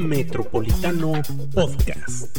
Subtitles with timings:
[0.00, 1.12] Metropolitano
[1.54, 2.38] Podcast.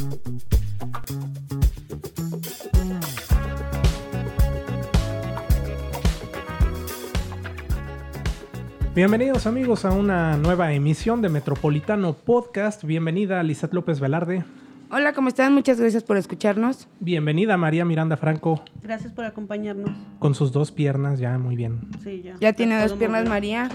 [8.94, 12.82] Bienvenidos amigos a una nueva emisión de Metropolitano Podcast.
[12.82, 14.44] Bienvenida Lizeth López Velarde.
[14.90, 15.54] Hola, ¿cómo están?
[15.54, 16.88] Muchas gracias por escucharnos.
[16.98, 18.64] Bienvenida María Miranda Franco.
[18.82, 19.90] Gracias por acompañarnos.
[20.18, 21.80] Con sus dos piernas ya muy bien.
[22.02, 22.34] Sí, ya.
[22.40, 23.70] Ya tiene dos piernas María,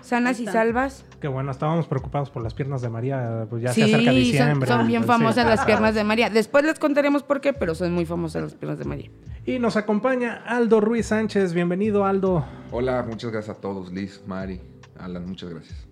[0.00, 1.04] sanas y salvas.
[1.20, 4.14] Qué bueno, estábamos preocupados por las piernas de María, pues ya sí, se acerca son,
[4.14, 4.68] diciembre.
[4.68, 6.30] son bien entonces- famosas las piernas de María.
[6.30, 9.10] Después les contaremos por qué, pero son muy famosas las piernas de María.
[9.44, 11.54] Y nos acompaña Aldo Ruiz Sánchez.
[11.54, 12.44] Bienvenido Aldo.
[12.70, 14.60] Hola, muchas gracias a todos, Liz, Mari,
[14.98, 15.86] Alan, muchas gracias.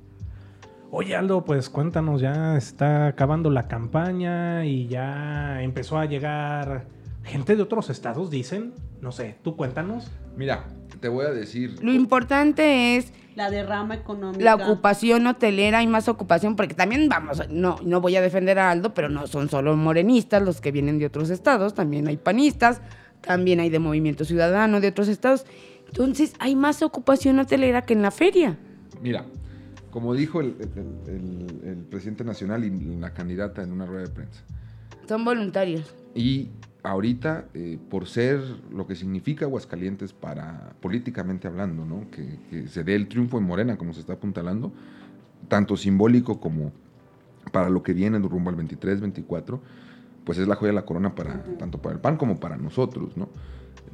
[0.90, 6.86] Oye Aldo, pues cuéntanos, ya está acabando la campaña y ya empezó a llegar
[7.24, 8.72] gente de otros estados, dicen.
[9.00, 10.10] No sé, tú cuéntanos.
[10.36, 10.64] Mira,
[11.00, 14.42] te voy a decir, Lo importante es La derrama económica.
[14.42, 18.70] la ocupación hotelera y más ocupación, porque también, vamos, no, no voy a defender a
[18.70, 22.80] Aldo, pero no son solo morenistas los que vienen de otros estados, también hay panistas,
[23.20, 25.44] también hay de Movimiento Ciudadano de otros estados.
[25.88, 28.56] Entonces hay más ocupación hotelera que en la feria.
[29.02, 29.24] mira,
[29.90, 34.10] como dijo el, el- el- el presidente nacional y la candidata en una rueda de
[34.10, 34.42] prensa,
[35.08, 35.94] Son voluntarios.
[36.14, 36.48] y
[36.86, 42.10] ahorita, eh, por ser lo que significa Aguascalientes para, políticamente hablando, ¿no?
[42.10, 44.72] que, que se dé el triunfo en Morena, como se está apuntalando,
[45.48, 46.72] tanto simbólico como
[47.52, 49.60] para lo que viene rumbo al 23, 24,
[50.24, 53.16] pues es la joya de la corona para, tanto para el PAN como para nosotros,
[53.16, 53.28] ¿no?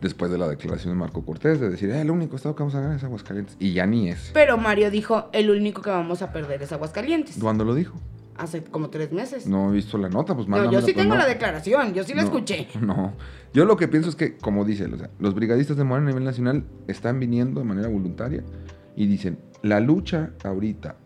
[0.01, 2.75] Después de la declaración de Marco Cortés, de decir, eh, el único estado que vamos
[2.75, 3.57] a ganar es Aguascalientes.
[3.61, 4.31] Y ya ni es.
[4.35, 7.37] Pero Mario dijo, el único que vamos a perder es Aguascalientes.
[7.39, 7.95] ¿Cuándo lo dijo?
[8.37, 9.47] Hace como tres meses.
[9.47, 11.21] No he visto la nota, pues No, mándamela, yo sí pues, tengo no.
[11.21, 12.69] la declaración, yo sí la No, escuché.
[12.81, 13.13] No,
[13.53, 16.11] yo lo que pienso es que, como dice, o sea, los brigadistas de Morena a
[16.13, 18.43] nivel nacional están viniendo de manera voluntaria
[18.97, 20.97] y dicen, la lucha ahorita,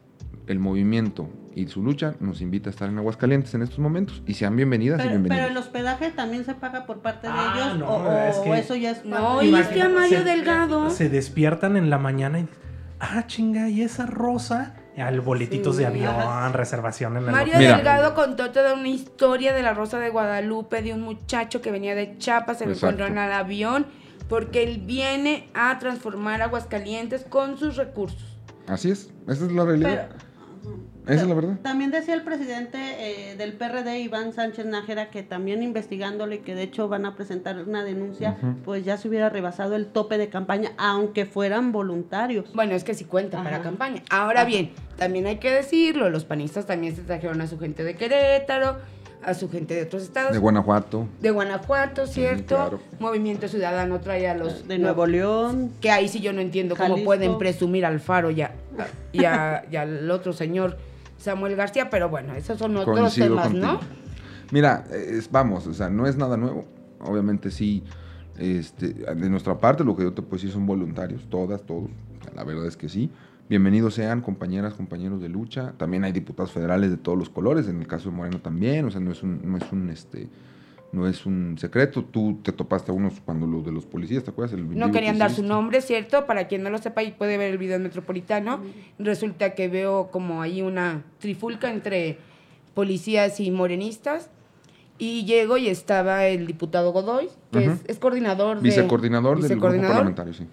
[0.46, 4.34] el movimiento y su lucha nos invita a estar en Aguascalientes en estos momentos y
[4.34, 5.38] sean bienvenidas y Pero, bienvenidos.
[5.46, 8.36] pero el hospedaje también se paga por parte de Ah, ellos no, o, o es
[8.38, 10.90] que- eso ya es No, y es que a Mario Se- Delgado.
[10.90, 12.48] Se despiertan en la mañana y
[13.00, 15.82] ah, chinga, y esa rosa, al boletitos Sí.
[15.82, 17.58] de avión, reservación en el Mario hotel.
[17.66, 17.76] Mira.
[17.76, 21.94] Delgado contó toda una historia de la Rosa de Guadalupe, de un muchacho que venía
[21.94, 23.02] de Chiapas, se lo Exacto.
[23.02, 23.86] encontró en el avión,
[24.28, 28.38] porque él viene a transformar Aguascalientes con sus recursos.
[28.66, 30.08] Así es, esa es la realidad.
[30.62, 31.56] Pero- esa es la verdad.
[31.62, 32.78] También decía el presidente
[33.30, 37.56] eh, del PRD, Iván Sánchez Nájera, que también investigándole, que de hecho van a presentar
[37.66, 42.52] una denuncia, pues ya se hubiera rebasado el tope de campaña, aunque fueran voluntarios.
[42.54, 44.02] Bueno, es que sí cuenta para campaña.
[44.10, 44.48] Ahora Ajá.
[44.48, 48.76] bien, también hay que decirlo, los panistas también se trajeron a su gente de Querétaro,
[49.24, 50.32] a su gente de otros estados.
[50.32, 51.08] De Guanajuato.
[51.20, 52.54] de Guanajuato, ¿cierto?
[52.56, 52.80] claro.
[53.00, 55.72] Movimiento Ciudadano trae a los de Nuevo León.
[55.80, 58.52] que ahí sí yo no entiendo cómo pueden presumir al Faro y, a-
[59.12, 60.76] y, a- y al otro señor
[61.18, 63.66] Samuel García, pero bueno, esos son otros Coincido temas, contigo.
[63.66, 63.80] ¿no?
[64.52, 66.64] Mira, es- vamos, o sea, no es nada nuevo.
[67.00, 67.82] Obviamente sí,
[68.38, 71.90] este, de nuestra parte lo que yo te puedo decir son voluntarios, todas, todos.
[72.34, 73.10] La verdad es que sí.
[73.48, 75.72] Bienvenidos sean compañeras, compañeros de lucha.
[75.76, 78.90] También hay diputados federales de todos los colores, en el caso de Moreno también, o
[78.90, 80.28] sea, no es un, no es un, este,
[80.92, 82.04] no es un secreto.
[82.04, 84.54] Tú te topaste a unos cuando los de los policías, ¿te acuerdas?
[84.54, 86.26] El No querían que dar su nombre, ¿cierto?
[86.26, 88.60] Para quien no lo sepa y puede ver el video en Metropolitano,
[88.98, 92.18] resulta que veo como ahí una trifulca entre
[92.74, 94.30] policías y morenistas.
[94.98, 98.62] Y llego y estaba el diputado Godoy, que es, coordinador de...
[98.62, 100.46] Vicecoordinador del grupo parlamentario, sí.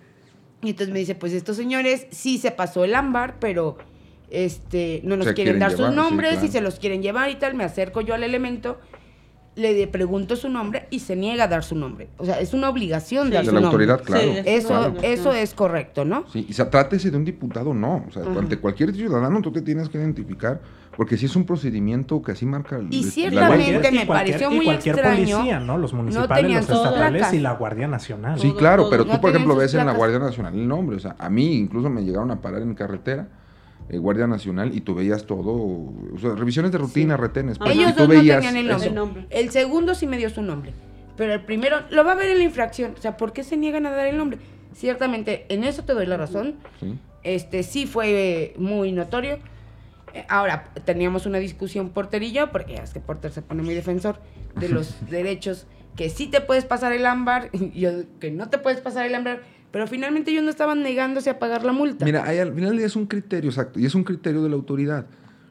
[0.62, 3.78] Y entonces me dice, pues estos señores sí se pasó el ámbar, pero
[4.30, 7.30] este no nos quieren, quieren dar llevar, sus sí, nombres y se los quieren llevar
[7.30, 7.54] y tal.
[7.54, 8.80] Me acerco yo al elemento,
[9.56, 12.08] le pregunto su nombre y se niega a dar su nombre.
[12.18, 13.34] O sea, es una obligación Sí.
[13.34, 13.86] dar De su la nombre.
[13.86, 14.24] autoridad, claro.
[14.24, 14.94] Sí, es Eso, claro.
[15.04, 16.26] eso es correcto, ¿no?
[16.32, 18.04] Sí, y se trátese de un diputado, no.
[18.08, 18.40] O sea, Ajá.
[18.40, 20.60] ante cualquier ciudadano tú te tienes que identificar,
[20.98, 24.56] porque si es un procedimiento que así marca el- Y la ciertamente me pareció y
[24.56, 25.36] muy cualquier extraño.
[25.38, 25.78] policía, ¿no?
[25.78, 27.34] Los municipales, los estatales placas.
[27.34, 28.40] y la Guardia Nacional.
[28.40, 28.90] Sí, claro, todo.
[28.92, 29.94] pero No tú, por ejemplo, ves en la.
[29.94, 30.98] Guardia Nacional el nombre.
[30.98, 33.28] O sea, a mí incluso me llegaron a parar en carretera,
[33.90, 35.52] eh, Guardia Nacional, y tú veías todo.
[35.52, 37.60] O sea, revisiones de rutina, retenes.
[37.60, 38.88] pero Ellos y tú dos no tenían el nombre.
[38.88, 39.28] El nombre.
[39.30, 40.74] El segundo sí me dio su nombre.
[41.16, 42.94] Pero el primero lo va a ver en la infracción.
[42.98, 44.40] O sea, ¿por qué se niegan a dar el nombre?
[44.74, 46.56] Ciertamente, en eso te doy la razón.
[46.80, 46.96] Sí.
[47.24, 49.38] Este sí fue eh, muy notorio.
[50.14, 53.62] Eh, Ahora, teníamos una discusión Porter y yo, porque ya es que Porter se pone
[53.64, 54.18] muy defensor
[54.56, 58.58] de los derechos, que sí te puedes pasar el ámbar, y yo que no te
[58.58, 59.42] puedes pasar el ámbar,
[59.74, 62.06] pero finalmente ellos no estaban negándose a pagar la multa.
[62.06, 65.08] Mira, hay, al final es un criterio, exacto, y es un criterio de la autoridad.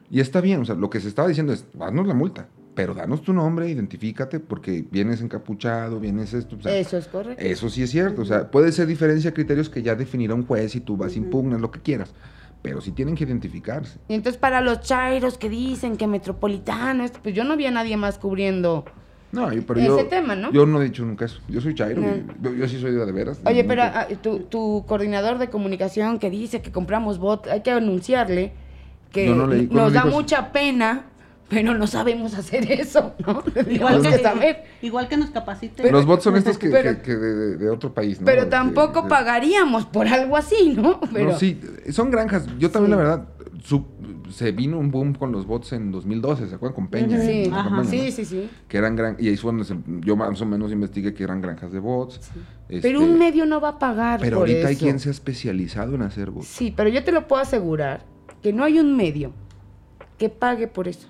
[0.09, 2.93] Y está bien, o sea, lo que se estaba diciendo es, danos la multa, pero
[2.93, 6.55] danos tu nombre, identifícate, porque vienes encapuchado, vienes esto.
[6.55, 7.43] o sea, Eso es correcto.
[7.43, 10.45] Eso sí es cierto, o sea, puede ser diferencia de criterios que ya definirá un
[10.45, 12.13] juez y tú vas, impugnas, lo que quieras.
[12.61, 13.99] pero sí tienen que identificarse.
[14.07, 17.97] Y entonces para los chairos que dicen que metropolitano, pues yo no vi a nadie
[17.97, 18.85] más cubriendo.
[19.33, 20.51] No, yo, pero Ese yo, tema, ¿no?
[20.51, 21.39] yo no he dicho nunca eso.
[21.49, 22.13] Yo soy Chairo, No.
[22.41, 23.41] yo, yo sí soy de, de veras.
[23.45, 27.71] Oye, pero ah, tu, tu coordinador de comunicación que dice que compramos bot, hay que
[27.71, 28.53] anunciarle
[29.11, 29.65] que No, no leí.
[29.67, 30.09] ¿Cuándo nos da eso?
[30.09, 31.05] mucha pena,
[31.49, 33.43] pero no sabemos hacer eso, ¿no?
[33.69, 34.63] Igual que, que saber.
[34.83, 35.91] igual que nos capaciten.
[35.91, 38.25] Los bots son estos que, Pero- que- que de, de- de otro país, ¿no?
[38.25, 40.99] Pero De- tampoco de- pagaríamos por algo así, ¿no?
[41.11, 41.59] Pero, No, sí,
[41.91, 42.45] son granjas.
[42.59, 42.97] Yo también, Sí.
[42.97, 43.27] la verdad,
[43.63, 43.85] su-
[44.29, 46.75] se vino un boom con los bots en 2012, ¿se acuerdan?
[46.75, 47.19] Con Peña.
[47.19, 47.63] Sí, Ajá.
[47.69, 48.11] campaña, sí, ¿no?
[48.11, 48.49] sí, sí.
[48.67, 49.15] Que eran gran...
[49.19, 52.19] Y ahí fue donde se- yo más o menos investigué que eran granjas de bots.
[52.69, 55.11] Este, Pero un medio no va a pagar Pero por ahorita hay quien se ha
[55.11, 56.47] especializado en hacer bots.
[56.47, 58.05] Sí, pero yo te lo puedo asegurar
[58.41, 59.31] que no hay un medio
[60.17, 61.07] que pague por eso.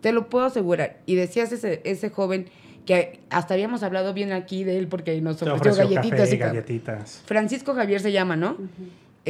[0.00, 1.02] Te lo puedo asegurar.
[1.06, 2.46] Y decías ese, ese joven
[2.86, 6.38] que hasta habíamos hablado bien aquí de él porque nos ofreció, ofreció galletitas café, y
[6.38, 7.22] galletitas.
[7.26, 8.56] Francisco Javier se llama, ¿no?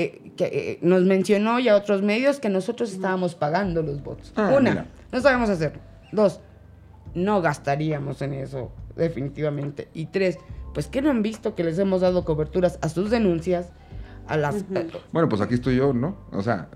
[0.01, 4.33] Eh, que eh, nos mencionó y a otros medios que nosotros estábamos pagando los bots.
[4.37, 4.87] Ah, Una, mira.
[5.11, 5.81] no sabemos hacerlo.
[6.13, 6.41] Dos,
[7.15, 9.89] no gastaríamos en eso, definitivamente.
[9.95, 10.39] Y tres,
[10.73, 13.73] pues que no han visto que les hemos dado coberturas a sus denuncias,
[14.29, 14.57] a las...
[14.73, 16.17] eh, Bueno, pues aquí estoy yo, ¿no?
[16.31, 16.69] O sea,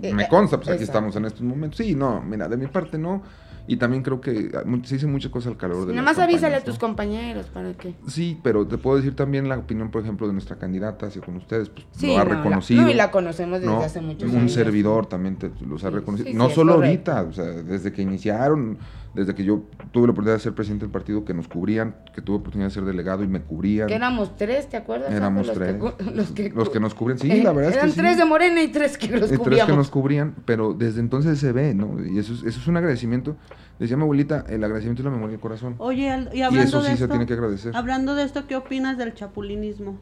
[0.00, 0.98] Eh, me consta, pues aquí exacto.
[0.98, 1.76] estamos en estos momentos.
[1.76, 3.22] Sí, no, mira, de mi parte no.
[3.66, 6.56] Y también creo que ah, se dicen muchas cosas al calor de Nada más avísale
[6.56, 7.94] a tus compañeros para que...
[8.08, 11.36] Sí, pero te puedo decir también la opinión, por ejemplo, de nuestra candidata hacia con
[11.36, 11.68] ustedes.
[11.68, 12.82] Pues Sí, lo ha no, la- reconocido.
[12.82, 14.52] no, y la conocemos desde hace muchos Un años.
[14.52, 16.28] servidor también te, los ha Sí, reconocido.
[16.30, 18.78] sí, no sí, solo ahorita, o sea, desde que iniciaron,
[19.14, 19.62] desde que yo
[19.92, 22.74] tuve la oportunidad de ser presidente del partido, que nos cubrían, que tuve oportunidad de
[22.74, 23.86] ser delegado y me cubrían.
[23.88, 25.12] Que éramos tres, ¿te acuerdas?
[25.12, 25.76] Éramos Los tres.
[26.14, 27.18] los, que, Los que nos cubren.
[27.18, 28.00] Sí, Eh, la verdad es que Eran sí.
[28.00, 31.38] tres de Morena y tres que los Y tres que nos cubrían, pero desde entonces
[31.38, 31.96] se ve, ¿no?
[32.04, 33.36] Y eso es, eso es un agradecimiento.
[33.78, 35.74] Decía mi abuelita, el agradecimiento es la memoria del corazón.
[35.78, 37.76] Oye, y Y hablando eso de sí se esto, tiene que agradecer.
[37.76, 39.98] hablando de esto, ¿qué opinas del chapulinismo?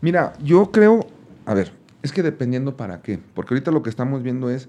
[0.00, 1.06] Mira, yo creo,
[1.46, 1.72] a ver,
[2.02, 4.68] es que dependiendo para qué, porque ahorita lo que estamos viendo es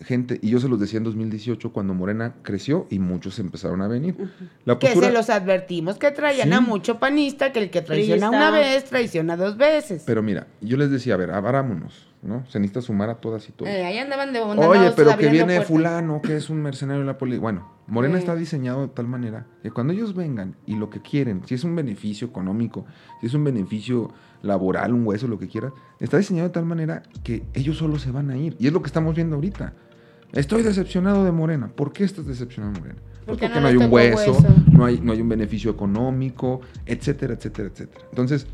[0.00, 3.88] gente, y yo se los decía en 2018 cuando Morena creció y muchos empezaron a
[3.88, 4.16] venir.
[4.64, 6.54] La Que se los advertimos que traían Sí.
[6.54, 10.04] a mucho panista, que el que traiciona una vez, traiciona dos veces.
[10.06, 12.44] pero mira, yo les decía, a ver, abrámonos, ¿no?
[12.48, 13.70] Se necesita sumar a todas y todos.
[13.70, 15.66] Eh, ahí andaban de Oye, bondadosos pero que viene puertas.
[15.66, 17.40] fulano, que es un mercenario de la policía.
[17.40, 21.42] Bueno, Morena está diseñado de tal manera que cuando ellos vengan y lo que quieren,
[21.46, 22.86] si es un beneficio económico,
[23.20, 24.12] si es un beneficio
[24.42, 28.10] laboral, un hueso, lo que quieran, está diseñado de tal manera que ellos solo se
[28.12, 28.54] van a ir.
[28.60, 29.72] Y es lo que estamos viendo ahorita.
[30.32, 31.68] Estoy decepcionado de Morena.
[31.68, 32.98] ¿Por qué estás decepcionado de Morena?
[33.00, 34.46] Pues Porque porque no no hay un hueso, hueso.
[34.72, 38.04] No, hay, no hay un beneficio económico, etcétera, etcétera, etcétera.
[38.10, 38.46] Entonces,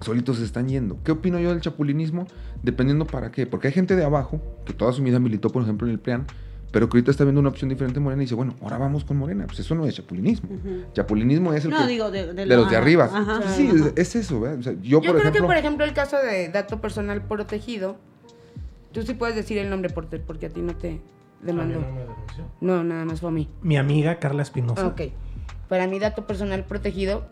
[0.00, 0.98] solitos se están yendo.
[1.04, 2.26] ¿Qué opino yo del chapulinismo?
[2.62, 3.46] Dependiendo para qué.
[3.46, 6.26] Porque hay gente de abajo que toda su vida militó, por ejemplo, en el PRIAN,
[6.72, 9.04] pero que ahorita está viendo una opción diferente en Morena y dice, bueno, ahora vamos
[9.04, 9.46] con Morena.
[9.46, 10.48] Pues eso no es chapulinismo.
[10.52, 10.84] Ujú.
[10.94, 13.04] Chapulinismo es el No, que- digo, de, de los de arriba.
[13.12, 13.42] Ajá.
[13.54, 13.90] Sí, Ajá.
[13.94, 14.40] es, es eso.
[14.40, 17.22] O sea, yo, Yo por creo ejemplo, que, por ejemplo, el caso de dato personal
[17.26, 17.98] protegido,
[18.92, 21.00] tú sí puedes decir el nombre por te- porque a ti no te
[21.42, 21.80] demandó.
[21.80, 22.44] No me denunció.
[22.60, 23.48] No, nada más fue a mí.
[23.62, 24.86] Mi amiga Carla Espinosa.
[24.86, 25.02] Ok.
[25.68, 27.26] Para mi dato personal protegido,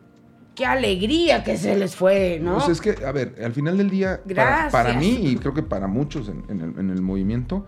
[0.55, 2.55] qué alegría que se les fue, ¿no?
[2.55, 4.73] Pues es que, a ver, al final del día, para, Gracias.
[4.73, 7.67] para mí y creo que para muchos en, en el, en el movimiento,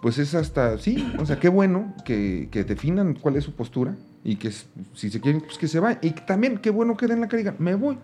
[0.00, 3.96] pues es hasta, sí, o sea, qué bueno que, que definan cuál es su postura
[4.24, 4.50] y que
[4.94, 5.98] si se quieren, pues que se vayan.
[6.02, 7.98] Y también qué bueno que den la cara y digan, me voy.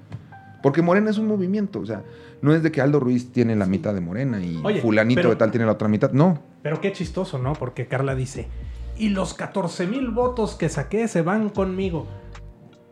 [0.62, 2.02] Porque Morena es un movimiento, o sea,
[2.42, 5.30] no es de que Aldo Ruiz tiene la mitad de Morena y Oye, fulanito pero-
[5.30, 6.10] de tal tiene la otra mitad.
[6.12, 7.52] No, Pero qué chistoso, ¿no?
[7.52, 8.48] Porque Carla dice,
[8.96, 12.06] y los 14 mil votos que saqué se van conmigo.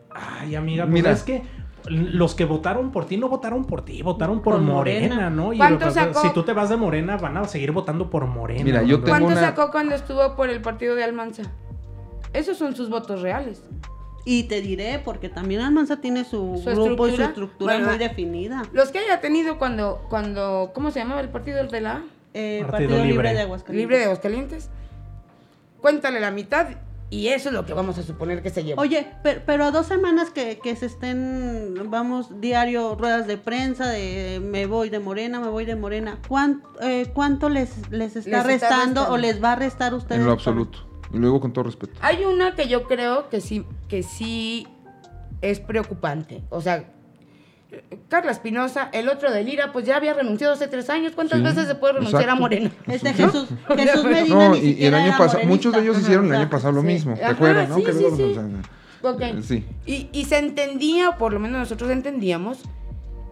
[0.09, 1.11] Ay, amiga, pues Mira.
[1.11, 1.43] es que
[1.89, 5.29] los que votaron por ti no votaron por ti, votaron por, Por Morena, Morena.
[5.29, 5.53] ¿no?
[5.53, 6.21] Y ¿Cuánto lo que- sacó?
[6.21, 8.63] si tú te vas de Morena, van a seguir votando por Morena.
[8.63, 11.43] Mira, yo tengo ¿Cuánto una- sacó cuando estuvo por el partido de Almanza?
[12.33, 13.63] Esos son sus votos reales.
[14.29, 17.75] Y te diré, porque también Almanza tiene su, ¿Su grupo y su estructura?
[17.75, 18.63] Bueno, muy definida.
[18.73, 22.03] Los que haya tenido cuando, cuando, ¿cómo se llamaba el partido de la?
[22.33, 23.07] Eh, Partido Partido, Libre.
[23.13, 23.33] Libre.
[23.33, 23.77] de Aguascalientes.
[23.81, 24.69] Libre de Aguascalientes.
[25.79, 26.67] Cuéntale la mitad
[27.09, 28.81] y eso es lo que vamos a suponer que se llevó.
[28.81, 33.87] Oye, pero, pero a dos semanas que, que se estén, vamos, diario, ruedas de prensa,
[33.87, 38.29] de me voy de Morena, me voy de Morena, ¿cuán- eh, ¿cuánto les, les está
[38.39, 39.13] está restando restando.
[39.13, 40.19] o les va a restar ustedes?
[40.19, 40.79] en lo absoluto.
[41.13, 41.93] Y luego con todo respeto.
[42.01, 44.67] Hay una que yo creo que sí, que sí
[45.41, 46.41] es preocupante.
[46.49, 46.85] O sea,
[48.09, 51.13] Carla Espinosa, el otro de Lira, pues ya había renunciado hace tres años.
[51.13, 52.37] ¿Cuántas Sí, veces se puede renunciar exacto.
[52.37, 52.71] a Morena?
[52.87, 53.15] Este ¿No?
[53.31, 56.35] Jesús, Jesús Medina No, ni y, y el año pasado, muchos de ellos hicieron el
[56.35, 56.87] año pasado lo sí.
[56.87, 57.13] mismo.
[57.15, 57.75] ¿Te Ajá, acuerdas, no?
[57.75, 58.23] sí, Que sí, luego- sí.
[58.23, 58.43] o sea,
[59.03, 59.21] Ok.
[59.43, 59.63] Sí.
[59.85, 62.59] Y, y se entendía, o por lo menos nosotros entendíamos,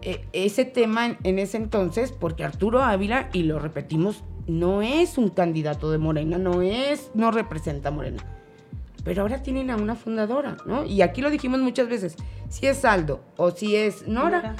[0.02, 5.18] eh, ese tema en, en ese entonces, porque Arturo Ávila, y lo repetimos, no es
[5.18, 8.22] un candidato de Morena, no es, no representa a Morena.
[9.04, 10.84] Pero ahora tienen a una fundadora, ¿no?
[10.84, 12.16] Y aquí lo dijimos muchas veces,
[12.48, 14.56] si es Aldo o si es Nora,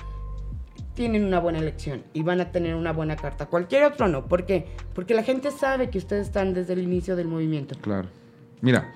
[0.94, 3.46] tienen una buena elección y van a tener una buena carta.
[3.46, 4.26] Cualquier otro no.
[4.26, 4.66] ¿Por qué?
[4.94, 7.74] Porque la gente sabe que ustedes están desde el inicio del movimiento.
[7.80, 8.08] Claro.
[8.62, 8.94] Mira,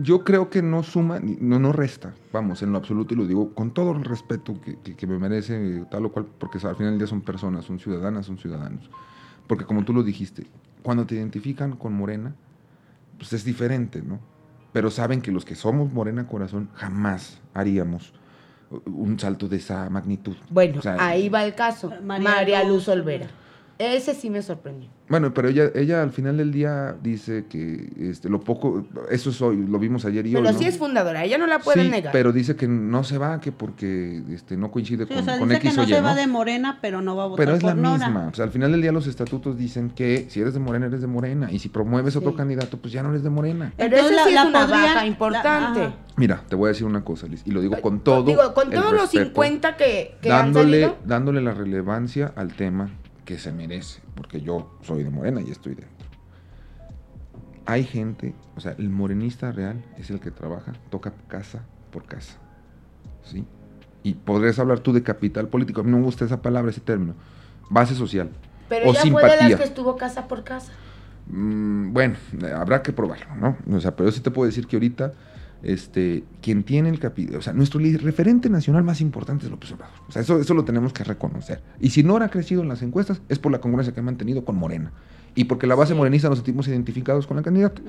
[0.00, 3.26] yo creo que no suma, ni- no, no resta, vamos, en lo absoluto, y lo
[3.26, 6.76] digo con todo el respeto que, que- que me merece tal o cual, porque al
[6.76, 8.88] final del día son personas, son ciudadanas, son ciudadanos.
[9.50, 10.46] Porque como tú lo dijiste,
[10.80, 12.36] cuando te identifican con Morena,
[13.18, 14.20] pues es diferente, ¿no?
[14.72, 18.12] Pero saben que los que somos Morena Corazón jamás haríamos
[18.86, 20.36] un salto de esa magnitud.
[20.50, 21.92] Bueno, O sea, ahí va el caso.
[22.00, 23.26] María María, Luz Luz Olvera.
[23.80, 24.90] Ese sí me sorprendió.
[25.08, 29.40] Bueno, pero ella, ella al final del día dice que este, lo poco, eso es
[29.40, 30.58] hoy, lo vimos ayer y hoy, Pero ¿no?
[30.58, 32.12] sí es fundadora, ella no la pueden Sí, negar.
[32.12, 35.38] pero dice que no se va, que porque este, no coincide Sí, con, o sea,
[35.38, 37.26] con dice X que o no Y, se va de Morena, pero no va a
[37.28, 38.06] votar Pero es la Nora.
[38.06, 38.28] misma.
[38.30, 41.00] O sea, al final del día los estatutos dicen que si eres de Morena, eres
[41.00, 41.50] de Morena.
[41.50, 43.72] Y si promueves otro candidato, pues ya no eres de Morena.
[43.78, 45.80] Pero Entonces, sí la- es la una podrían- baja importante.
[45.80, 45.94] la-.
[46.18, 48.24] Mira, te voy a decir una cosa, Liz, y lo digo con todo.
[48.24, 50.98] Digo, con todos los respeto, 50 que, que han dándole, salido.
[51.06, 52.90] dándole la relevancia al tema
[53.30, 56.08] que se merece, porque yo soy de Morena y estoy dentro.
[57.64, 62.38] Hay gente, o sea, el morenista real es el que trabaja, toca casa por casa,
[63.22, 63.44] ¿sí?
[64.02, 66.80] Y podrías hablar tú de capital político, a mí no me gusta esa palabra, ese
[66.80, 67.14] término,
[67.68, 68.30] base social
[68.68, 70.72] Pero o ella fue de las que estuvo casa por casa.
[71.28, 72.16] Mm, bueno,
[72.56, 73.76] habrá que probarlo, ¿no?
[73.76, 75.12] O sea, pero yo sí te puedo decir que ahorita,
[75.62, 79.94] este, quien tiene el capital, o sea, nuestro referente nacional más importante es López Obrador.
[80.08, 81.62] O sea, eso, eso lo tenemos que reconocer.
[81.80, 84.44] Y si Nora ha crecido en las encuestas, es por la congruencia que ha mantenido
[84.44, 84.92] con Morena.
[85.34, 85.96] Y porque la base Sí.
[85.98, 87.80] morenista nos sentimos identificados con la candidata.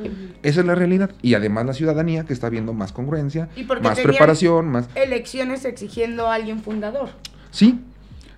[0.44, 1.10] Esa es la realidad.
[1.24, 4.88] Y además la ciudadanía que está viendo más congruencia, Y más preparación, más...
[4.96, 7.10] Elecciones exigiendo a alguien fundador.
[7.50, 7.80] Sí,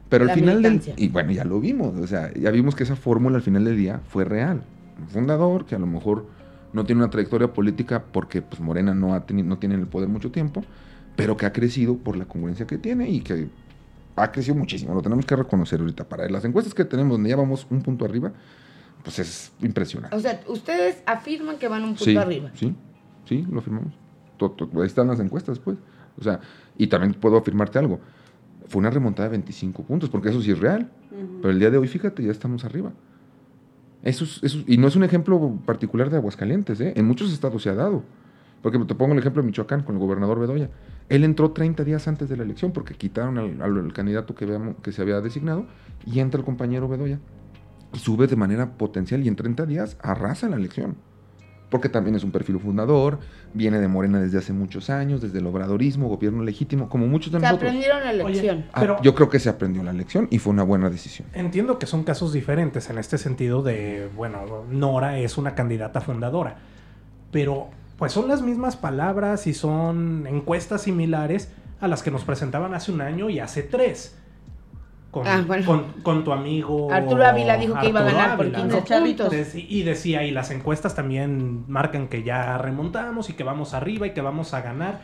[0.09, 0.73] pero al final del...
[0.73, 0.93] militancia.
[0.95, 3.75] Y bueno, ya lo vimos, o sea, ya vimos que esa fórmula al final del
[3.77, 4.63] día fue real.
[4.99, 6.27] Un fundador que a lo mejor
[6.73, 10.31] no tiene una trayectoria política porque pues Morena no, ha no tiene el poder mucho
[10.31, 10.63] tiempo,
[11.15, 13.47] pero que ha crecido por la congruencia que tiene y que
[14.15, 16.07] ha crecido muchísimo, lo tenemos que reconocer ahorita.
[16.07, 18.31] Para las encuestas que tenemos, donde ya vamos un punto arriba,
[19.03, 20.15] pues es impresionante.
[20.15, 22.51] O sea, ustedes afirman que van un punto sí, arriba.
[22.53, 22.75] Sí,
[23.25, 23.93] sí, lo afirmamos.
[24.75, 25.77] Ahí están las encuestas, pues.
[26.17, 26.39] O sea,
[26.77, 27.99] y también puedo afirmarte algo.
[28.67, 30.89] Fue una remontada de 25 puntos, porque eso sí es real.
[31.11, 31.41] Ujú.
[31.41, 32.91] Pero el día de hoy, fíjate, ya estamos arriba.
[34.03, 36.93] Eso es- eso es- y no es un ejemplo particular de Aguascalientes, ¿eh?
[36.95, 38.03] En muchos estados se ha dado.
[38.61, 40.69] Porque te pongo el ejemplo de Michoacán con el gobernador Bedoya.
[41.09, 44.93] Él entró 30 días antes de la elección porque quitaron al, candidato que, veamos, que
[44.93, 45.65] se había designado
[46.05, 47.19] y entra el compañero Bedoya.
[47.93, 50.95] Y sube de manera potencial y en 30 días arrasa la elección.
[51.73, 53.17] Porque también es un perfil fundador,
[53.55, 57.39] viene de Morena desde hace muchos años, desde el obradorismo, gobierno legítimo, como muchos de
[57.39, 57.67] Se nosotros.
[57.71, 58.65] aprendieron la elección.
[58.73, 61.27] Ah, Pero- yo creo que se aprendió la lección y fue una buena decisión.
[61.33, 66.57] Entiendo que son casos diferentes en este sentido de, bueno, Nora es una candidata fundadora,
[67.31, 71.49] pero pues son las mismas palabras y son encuestas similares
[71.81, 74.15] a las que nos presentaban hace un año y hace tres.
[75.13, 75.63] Con, Ah, bueno.
[75.63, 79.29] con, con tu amigo Arturo Ávila dijo que iba a ganar por Ávila, 15 ¿no?
[79.29, 84.07] Deci- Y decía, y las encuestas también marcan que ya remontamos y que vamos arriba
[84.07, 85.01] y que vamos a ganar.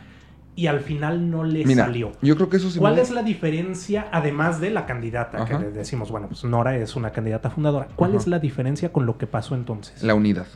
[0.56, 2.10] Y al final no le Mira, salió.
[2.22, 5.46] yo creo que eso ¿Cuál me- es la diferencia, además de la candidata, Ajá.
[5.58, 7.86] que le decimos, bueno, pues Nora es una candidata fundadora?
[7.94, 8.18] ¿Cuál Ajá.
[8.18, 10.02] es la diferencia con lo que pasó entonces?
[10.02, 10.46] La unidad.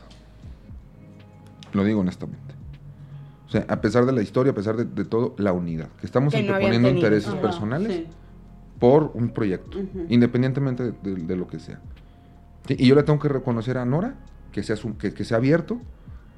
[1.71, 2.53] Lo digo honestamente.
[3.47, 5.87] O sea, a pesar de la historia, a pesar de, de todo, la unidad.
[5.99, 8.07] Que estamos Que no intereses Ajá, personales sí.
[8.89, 11.79] Por un proyecto, independientemente de, de- de lo que sea.
[12.67, 14.15] Sí, Y yo le tengo que reconocer a Nora
[14.51, 15.79] que se ha, que, que se ha abierto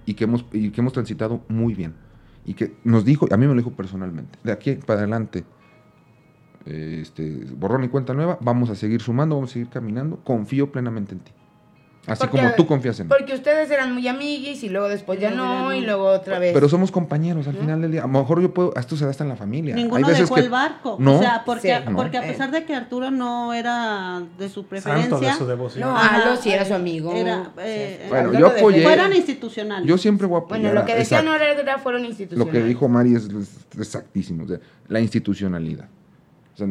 [0.06, 1.94] y que, hemos, y que hemos transitado muy bien.
[2.46, 5.44] Y que nos dijo, a mí me lo dijo personalmente, de aquí para adelante,
[6.66, 10.72] eh, este, borrón y cuenta nueva, vamos a seguir sumando, vamos a seguir caminando, confío
[10.72, 11.32] plenamente en ti.
[12.08, 13.14] Así Porque- como tú confías en mí.
[13.16, 15.76] Porque ustedes eran muy amiguis y luego después ya no, no.
[15.76, 16.54] y luego otra vez.
[16.54, 17.60] Pero somos compañeros al ¿No?
[17.60, 18.04] final del día.
[18.04, 19.76] A lo mejor yo puedo, esto se da hasta en la familia.
[19.76, 20.96] Ninguno Hay veces dejó que el barco.
[21.00, 21.18] No.
[21.18, 21.92] O sea, porque, Sí.
[21.94, 22.28] porque a No.
[22.28, 25.90] pesar de que Arturo no era de su Santo preferencia, de su devoción.
[25.90, 27.14] No, Aldo sí era su amigo.
[27.14, 28.10] era, eh, sí.
[28.10, 29.86] Bueno, yo lo apoyé- fueron institucionales.
[29.86, 30.62] yo siempre voy a apoyar.
[30.62, 31.48] Bueno, lo que decía no era
[31.80, 32.54] fueron Lo institucionales.
[32.54, 34.46] que dijo Mari es, es exactísimo.
[34.46, 35.90] o sea, la institucionalidad.
[36.54, 36.68] O sea,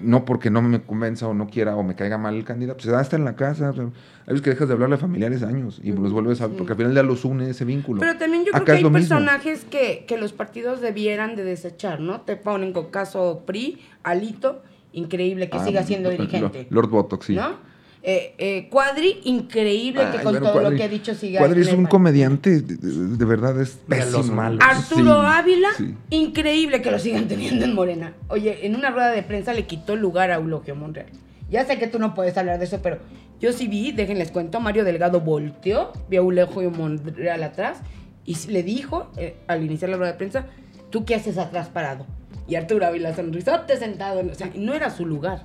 [0.00, 2.82] no porque no me convenza o no quiera o me caiga mal el candidato.
[2.82, 3.70] Se da hasta en la casa.
[3.70, 3.90] o sea, hay
[4.26, 6.46] veces que dejas de hablarle a familiares años y los vuelves a...
[6.48, 6.54] sí.
[6.56, 8.00] Porque al final ya los une ese vínculo.
[8.00, 12.22] Pero también yo creo que hay personajes que, que los partidos debieran de desechar, ¿no?
[12.22, 16.66] Te ponen con caso PRI, Alito, increíble que Ah, siga siendo dirigente.
[16.70, 17.34] Lord Botox, sí.
[17.34, 17.71] ¿No?
[18.04, 21.38] Eh, eh, Cuadri, increíble que con bueno, todo Cuadri- lo que ha dicho siga.
[21.38, 24.34] Cuadri es un comediante, de, verdad es De los pésimo.
[24.36, 24.58] malos.
[24.60, 25.94] Arturo Sí, Ávila, sí.
[26.10, 28.14] increíble que lo sigan teniendo en Morena.
[28.28, 31.06] Oye, en una rueda de prensa le quitó el lugar a Eulogio Monreal.
[31.48, 32.98] Ya sé que tú no puedes hablar de eso, pero
[33.40, 37.78] yo sí vi, déjenles cuento, Mario Delgado volteó, vio a Eulogio Monreal atrás
[38.24, 40.46] y le dijo, eh, al iniciar la rueda de prensa,
[40.90, 42.04] ¿tú qué haces atrás parado?
[42.48, 45.44] Y Arturo Ávila sonrisote sentado, en- o sea, no era su lugar.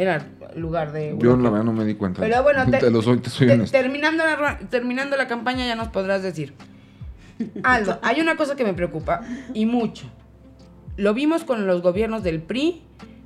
[0.00, 1.16] Era lugar de...
[1.18, 2.20] Yo la verdad no me di cuenta.
[2.20, 3.76] Pero bueno, te- te lo soy, te soy te- honesto.
[3.76, 6.54] terminando, la, terminando la campaña ya nos podrás decir.
[7.62, 9.22] Aldo, hay una cosa que me preocupa
[9.54, 10.06] y mucho.
[10.96, 12.82] Lo vimos con los gobiernos del PRI,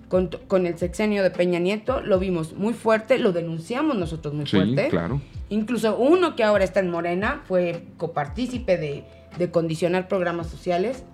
[0.08, 4.56] con, el sexenio de Peña Nieto, lo vimos muy fuerte, lo denunciamos nosotros muy Sí,
[4.56, 4.88] fuerte.
[4.88, 5.20] claro.
[5.48, 9.04] Incluso uno que ahora está en Morena fue copartícipe de,
[9.38, 11.04] de condicionar programas sociales.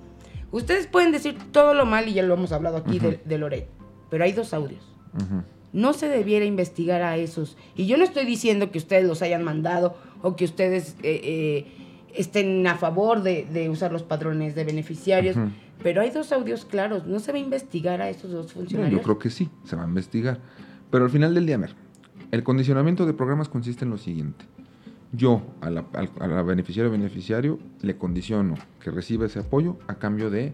[0.50, 3.68] Ustedes pueden decir todo lo mal y ya lo hemos hablado aquí de, de Loret,
[4.10, 4.82] pero hay dos audios.
[5.72, 7.56] No se debiera investigar a esos.
[7.76, 11.66] Y yo no estoy diciendo que ustedes los hayan mandado o que ustedes eh, eh,
[12.14, 15.36] estén a favor de, de usar los padrones de beneficiarios,
[15.82, 17.06] pero hay dos audios claros.
[17.06, 18.98] No se va a investigar a esos dos No, funcionarios.
[18.98, 20.40] yo creo que sí, se va a investigar.
[20.90, 21.74] Pero al final del día, a ver,
[22.30, 24.46] el condicionamiento de programas consiste en lo siguiente.
[25.12, 25.84] Yo, a la,
[26.20, 30.52] a la beneficiario beneficiario, le condiciono que reciba ese apoyo a cambio de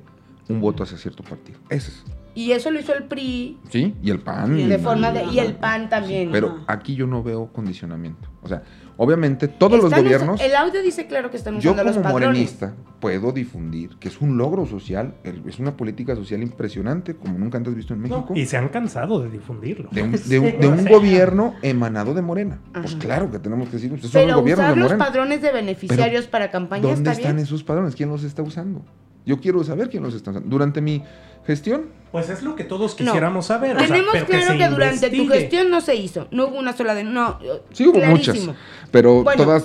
[0.49, 1.59] un voto hacia cierto partido.
[1.71, 2.05] Ese es.
[2.35, 3.95] Y eso lo hizo el PRI ¿Sí?
[4.03, 4.59] Y el PAN.
[4.59, 5.25] Y de forma de...
[5.27, 5.55] Y el.
[5.55, 6.31] PAN también.
[6.33, 6.65] Pero Ajá.
[6.67, 8.29] aquí yo no veo condicionamiento.
[8.43, 8.63] O sea,
[8.97, 10.41] obviamente todos los usa- gobiernos...
[10.41, 14.21] El audio dice claro que están Yo usando los como morenista puedo difundir que es
[14.21, 18.09] un logro social, el- es una política social impresionante como nunca antes visto en No,
[18.09, 18.33] México.
[18.35, 19.89] y se han cansado de difundirlo.
[19.93, 20.93] de un, de un- de un O sea.
[20.93, 22.59] gobierno emanado de Morena.
[22.73, 25.41] Pues claro que tenemos que decir, ustedes son los Pero gobiernos usar de los padrones
[25.41, 27.45] de beneficiarios para campaña ¿Dónde está están bien.
[27.47, 27.95] esos padrones?
[27.95, 28.83] ¿Quién los está usando?
[29.27, 30.49] Yo quiero saber quién los está usando.
[30.49, 31.03] Durante mi
[31.47, 33.07] gestión, Pues es lo que todos No.
[33.07, 33.77] quisiéramos saber.
[33.77, 36.29] o sea, Tenemos claro que, durante tu gestión no se hizo.
[36.31, 37.05] No hubo una sola de.
[37.05, 37.39] No.
[37.73, 38.47] sí hubo clarísimo.
[38.53, 38.57] muchas,
[38.91, 39.65] pero Bueno, todas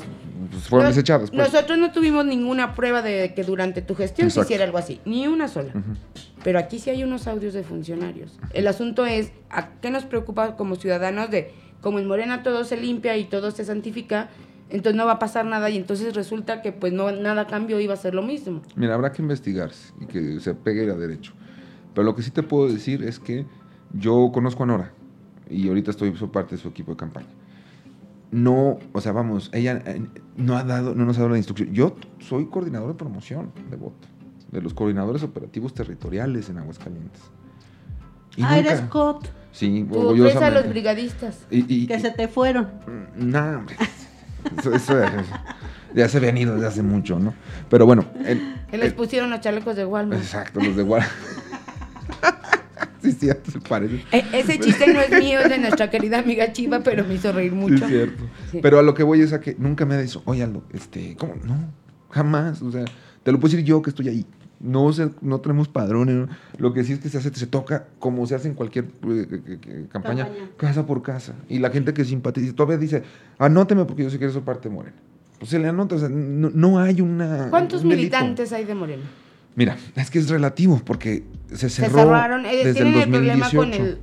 [0.50, 1.30] pues, fueron Nos- desechadas.
[1.30, 1.52] pues.
[1.52, 5.00] Nosotros no tuvimos ninguna prueba de que durante tu gestión se hiciera algo así.
[5.06, 5.72] Ni una sola.
[6.44, 8.32] Pero aquí sí hay unos audios de funcionarios.
[8.54, 11.52] El asunto es, ¿a qué nos preocupa como ciudadanos de,
[11.82, 14.30] como en Morena todo se limpia y todo se santifica,
[14.70, 17.88] entonces no va a pasar nada y entonces resulta que pues no nada cambió y
[17.88, 18.62] va a ser lo mismo?
[18.76, 21.34] Mira, habrá que investigarse y que se pegue a derecho.
[21.94, 23.46] Pero lo que sí te puedo decir es que
[23.94, 24.92] yo conozco a Nora
[25.50, 27.28] y ahorita estoy soy parte de su equipo de campaña.
[28.32, 30.04] No, o sea, vamos, ella eh,
[30.38, 31.74] no ha dado, no nos ha dado la instrucción.
[31.74, 34.08] Yo soy coordinador de promoción de voto,
[34.52, 37.22] de los coordinadores operativos territoriales en Aguascalientes.
[38.38, 41.48] Y Ah, nunca- eres Scott, Sí, Tú a los brigadistas.
[41.50, 42.68] Y, y- que se te fueron.
[43.18, 43.66] no,
[44.58, 44.96] Eso, eso-
[45.96, 47.34] ya se habían ido desde hace mucho, ¿no?
[47.70, 50.22] Pero bueno, el- Que les pusieron los chalecos de Walmart.
[50.22, 51.08] Exacto, los de Guara.
[53.02, 54.04] sí, cierto, se parece.
[54.12, 57.32] E- ese chiste no es mío, es de nuestra querida amiga Chiva, pero me hizo
[57.32, 57.86] reír Sí, mucho.
[57.86, 58.24] es cierto.
[58.52, 58.60] Sí.
[58.62, 61.16] Pero a lo que voy es a que nunca me ha dicho, oye Aldo, este,
[61.18, 61.36] ¿cómo?
[61.44, 61.58] No,
[62.12, 62.62] jamás.
[62.62, 62.86] O sea,
[63.24, 64.26] te lo puedo decir yo que estoy ahí.
[64.62, 66.16] No, se, no tenemos padrones.
[66.16, 66.28] ¿no?
[66.58, 69.58] Lo que sí es que se hace, se toca como se hace en cualquier eh,
[69.62, 70.50] que- campaña, Campaña.
[70.58, 71.34] casa por casa.
[71.48, 73.04] Y la gente que simpatiza, todavía dice,
[73.38, 74.96] anóteme porque yo sé que eres parte de Morena.
[75.38, 77.48] Pues se le anota, o sea, no, no hay una.
[77.50, 79.04] ¿Cuántos un militantes hay de Morena?
[79.56, 82.46] Mira, es que es relativo porque se Se cerró cerraron.
[82.46, 83.58] eh, desde tienen el el problema 2018.
[83.58, 83.98] con el.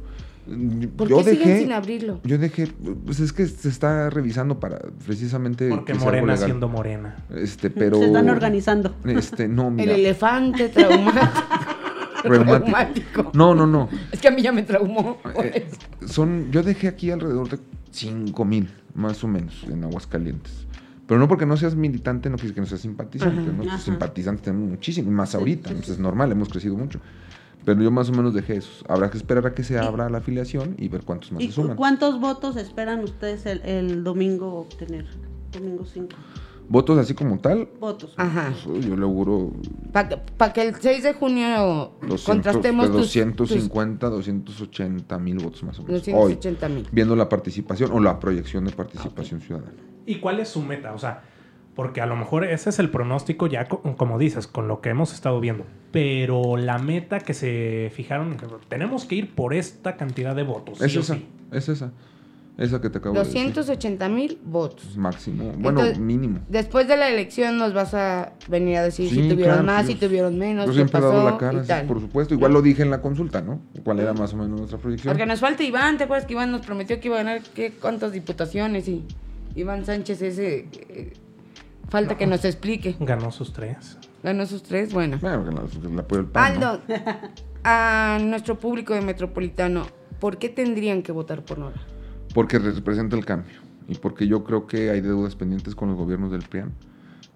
[0.96, 2.20] ¿Por yo qué siguen dejé, sin abrirlo?
[2.24, 2.68] yo dejé,
[3.04, 7.16] pues es que se está revisando para precisamente Porque Morena siendo Morena.
[7.34, 8.94] este, pero Se están organizando.
[9.04, 11.30] Este, no, El mira, elefante traumático.
[12.22, 13.30] Traumático.
[13.34, 13.88] no, no, no.
[14.10, 15.18] Es que a mí ya me traumó.
[15.44, 15.68] Eh,
[16.06, 17.58] son, yo dejé aquí alrededor de
[17.92, 20.66] 5 mil, más o menos, en Aguascalientes.
[21.06, 23.52] Pero no porque no seas militante, no quiere decir que no seas simpatizante, Ajá.
[23.52, 23.62] ¿no?
[23.70, 23.78] Ajá.
[23.78, 25.92] Simpatizantes tenemos muchísimo, más ahorita, sí, sí.
[25.92, 27.00] es normal, hemos crecido mucho.
[27.66, 28.84] Pero yo más o menos dejé eso.
[28.88, 31.52] Habrá que esperar a que se abra la afiliación y ver cuántos más ¿Y se
[31.54, 31.76] suman.
[31.76, 35.04] cuántos votos esperan ustedes el, el domingo obtener?
[35.52, 36.08] Domingo 5.
[36.68, 38.12] Votos así como tal, Votos.
[38.16, 38.52] Ajá.
[38.64, 39.52] pues, yo le auguro
[39.92, 45.78] Para que el 6 de junio 200, contrastemos de tus- 250, 280 mil votos más
[45.78, 46.02] o tus menos.
[46.08, 46.88] Hoy, 280 mil.
[46.90, 49.74] viendo la participación o la proyección de participación ciudadana.
[50.06, 50.92] ¿Y cuál es su meta?
[50.92, 51.22] O sea,
[51.76, 54.88] porque a lo mejor ese es el pronóstico ya, co- como dices, con lo que
[54.88, 55.64] hemos estado viendo.
[55.92, 58.36] Pero la meta que se fijaron,
[58.68, 60.80] tenemos que ir por esta cantidad de votos.
[60.80, 61.26] Es sí o esa, sí.
[61.52, 61.92] es esa.
[62.58, 63.34] Esa que te acabo de decir.
[63.48, 64.96] 280 mil votos.
[64.96, 65.52] Máximo.
[65.58, 66.40] Bueno, Entonces, mínimo.
[66.48, 69.82] Después de la elección nos vas a venir a decir Sí, si tuvieron claro, más,
[69.86, 71.86] yo- si tuvieron menos, Yo qué pasó dado la cara, y sí, tal.
[71.86, 72.32] por supuesto.
[72.32, 73.60] Igual lo dije en la consulta, ¿no?
[73.84, 75.12] ¿Cuál era más o menos nuestra proyección?
[75.12, 77.72] Porque nos falta Iván, ¿te acuerdas que Iván nos prometió que iba a ganar qué
[77.78, 78.88] cuántas diputaciones?
[78.88, 79.04] Y
[79.54, 81.12] Iván Sánchez ese eh,
[81.88, 82.96] falta que nos explique.
[83.00, 83.98] Ganó sus tres.
[84.22, 85.18] Ganó sus tres, bueno.
[85.20, 86.68] Bueno, que el PAN, ¿no?
[86.68, 86.82] Aldo,
[87.64, 89.86] a nuestro público de Metropolitano,
[90.20, 91.80] ¿por qué tendrían que votar por Nora?
[92.34, 93.60] Porque representa el cambio.
[93.88, 96.72] Y porque yo creo que hay deudas pendientes con los gobiernos del PRIAN.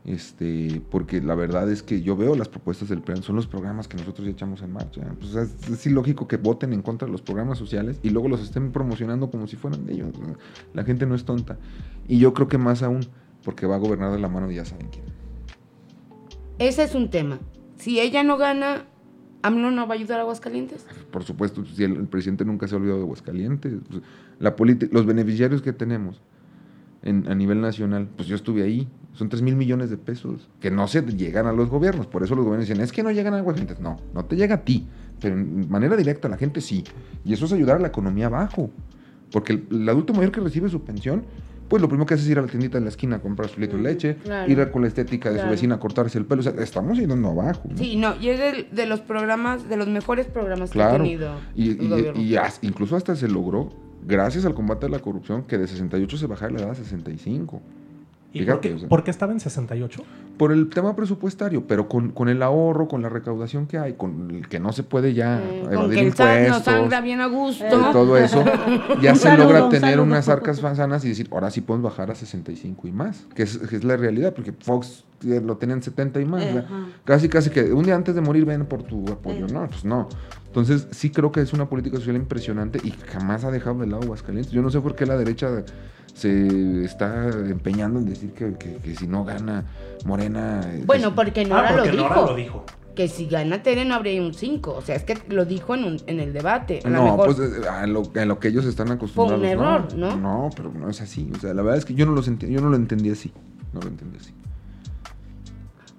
[0.05, 3.87] Este, porque la verdad es que yo veo las propuestas del PRIAN, son los programas
[3.87, 5.03] que nosotros ya echamos en marcha.
[5.21, 8.41] Pues es, es ilógico que voten en contra de los programas sociales y luego los
[8.41, 10.13] estén promocionando como si fueran de ellos.
[10.75, 11.59] La gente no es tonta.
[12.09, 13.07] Y yo creo que más aún,
[13.45, 15.05] porque va a gobernar de la mano de ya saben quién.
[16.59, 17.39] Ese es un tema.
[17.77, 18.85] Si ella no gana,
[19.43, 20.87] ¿AMLO no va a ayudar a Aguascalientes?
[21.11, 23.75] Por supuesto, si el, el presidente nunca se ha olvidado de Aguascalientes.
[23.89, 24.03] pues,
[24.39, 24.55] La
[24.91, 26.21] los beneficiarios que tenemos
[27.03, 28.89] en- a nivel nacional, pues yo estuve ahí.
[29.15, 32.07] Son 3 mil millones de pesos que no se llegan a los gobiernos.
[32.07, 33.81] Por eso los gobiernos dicen, es que no llegan a Aguascalientes.
[33.81, 34.87] No, no te llega a ti.
[35.21, 36.85] Pero en manera directa a la gente sí.
[37.25, 38.71] Y eso es ayudar a la economía abajo.
[39.33, 41.25] Porque el, el adulto mayor que recibe su pensión,
[41.71, 43.49] pues lo primero que hace es ir a la tiendita de la esquina a comprar
[43.49, 44.51] su litro de leche, claro.
[44.53, 45.49] ir a con la estética de Claro.
[45.49, 46.41] su vecina a cortarse el pelo.
[46.41, 47.63] O sea, estamos yendo abajo.
[47.71, 47.79] ¿no?
[47.79, 51.37] Sí, no, y es de, de los programas, de los mejores programas que ha tenido
[51.55, 52.21] Y, el y- gobierno.
[52.21, 53.71] y as- incluso hasta se logró,
[54.07, 57.63] gracias al combate a la corrupción, que de 68 se bajara la edad a 65.
[58.33, 58.89] ¿Y Fíjate, por, qué, o sea.
[58.89, 60.03] por qué estaba en 68?
[60.37, 64.31] Por el tema presupuestario, pero con, con el ahorro, con la recaudación que hay, con
[64.31, 67.27] el que no se puede ya Eh, con evadir que no impuestos, sangra bien a
[67.27, 67.65] gusto.
[67.65, 68.45] Eh, todo eso,
[69.03, 70.05] ya se saludo, logra tener saludo.
[70.05, 73.59] unas arcas sanas y decir, ahora sí podemos bajar a 65 y más, que es,
[73.59, 76.45] que es la realidad, porque Fox eh, lo tenían 70 y más.
[76.45, 76.87] o sea, Ajá.
[77.05, 79.47] Casi, casi que un día antes de morir ven por tu apoyo.
[79.49, 80.09] No, pues no.
[80.47, 84.03] Entonces, sí creo que es una política social impresionante y jamás ha dejado de lado
[84.03, 84.53] Aguascalientes.
[84.53, 85.65] Yo no sé por qué la derecha
[86.15, 89.65] se está empeñando en decir que, que- que si no gana
[90.05, 90.61] Morena.
[90.67, 92.09] eh, Bueno, es- porque Ah, Nora porque lo dijo.
[92.09, 92.65] Nora lo dijo.
[92.95, 94.73] Que si gana Tere no habría un 5.
[94.75, 96.81] O sea, es que lo dijo en, un- en el debate.
[96.85, 99.45] A No, mejor pues eh, a lo, a lo que ellos están acostumbrados.
[99.45, 100.17] error, no, ¿no?
[100.17, 101.31] No, pero no es así.
[101.35, 103.33] O sea, la verdad es que yo no, los enti- yo no lo entendí así.
[103.73, 104.33] No lo entendí así.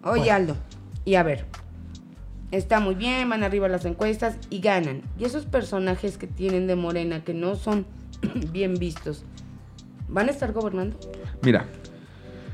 [0.04, 0.34] Oye, Bueno.
[0.34, 0.56] Aldo,
[1.06, 1.46] y a ver,
[2.52, 5.02] está muy bien, van arriba las encuestas y ganan.
[5.18, 7.86] Y esos personajes que tienen de Morena, que no son
[8.52, 9.24] bien vistos,
[10.12, 10.96] ¿van a estar gobernando?
[11.42, 11.66] Mira,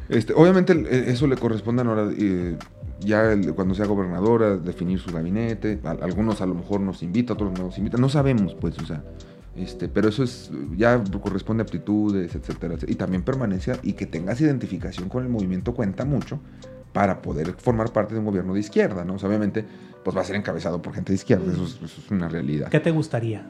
[0.10, 2.58] este, obviamente eh, eso le corresponde a Nora, eh,
[3.00, 5.80] ya el- cuando sea gobernadora, definir su gabinete.
[5.84, 8.00] A- algunos a lo mejor nos invita, otros no nos invitan.
[8.02, 9.04] No sabemos, pues, o sea.
[9.56, 14.06] Este, pero eso es, ya corresponde a aptitudes, etcétera, etcétera, y también permanencia y que
[14.06, 16.40] tengas identificación con el movimiento cuenta mucho
[16.94, 19.16] para poder formar parte de un gobierno de izquierda, ¿no?
[19.16, 19.66] O sea, obviamente,
[20.04, 22.70] pues va a ser encabezado por gente de izquierda, eso es, eso es una realidad.
[22.70, 23.48] ¿Qué te gustaría?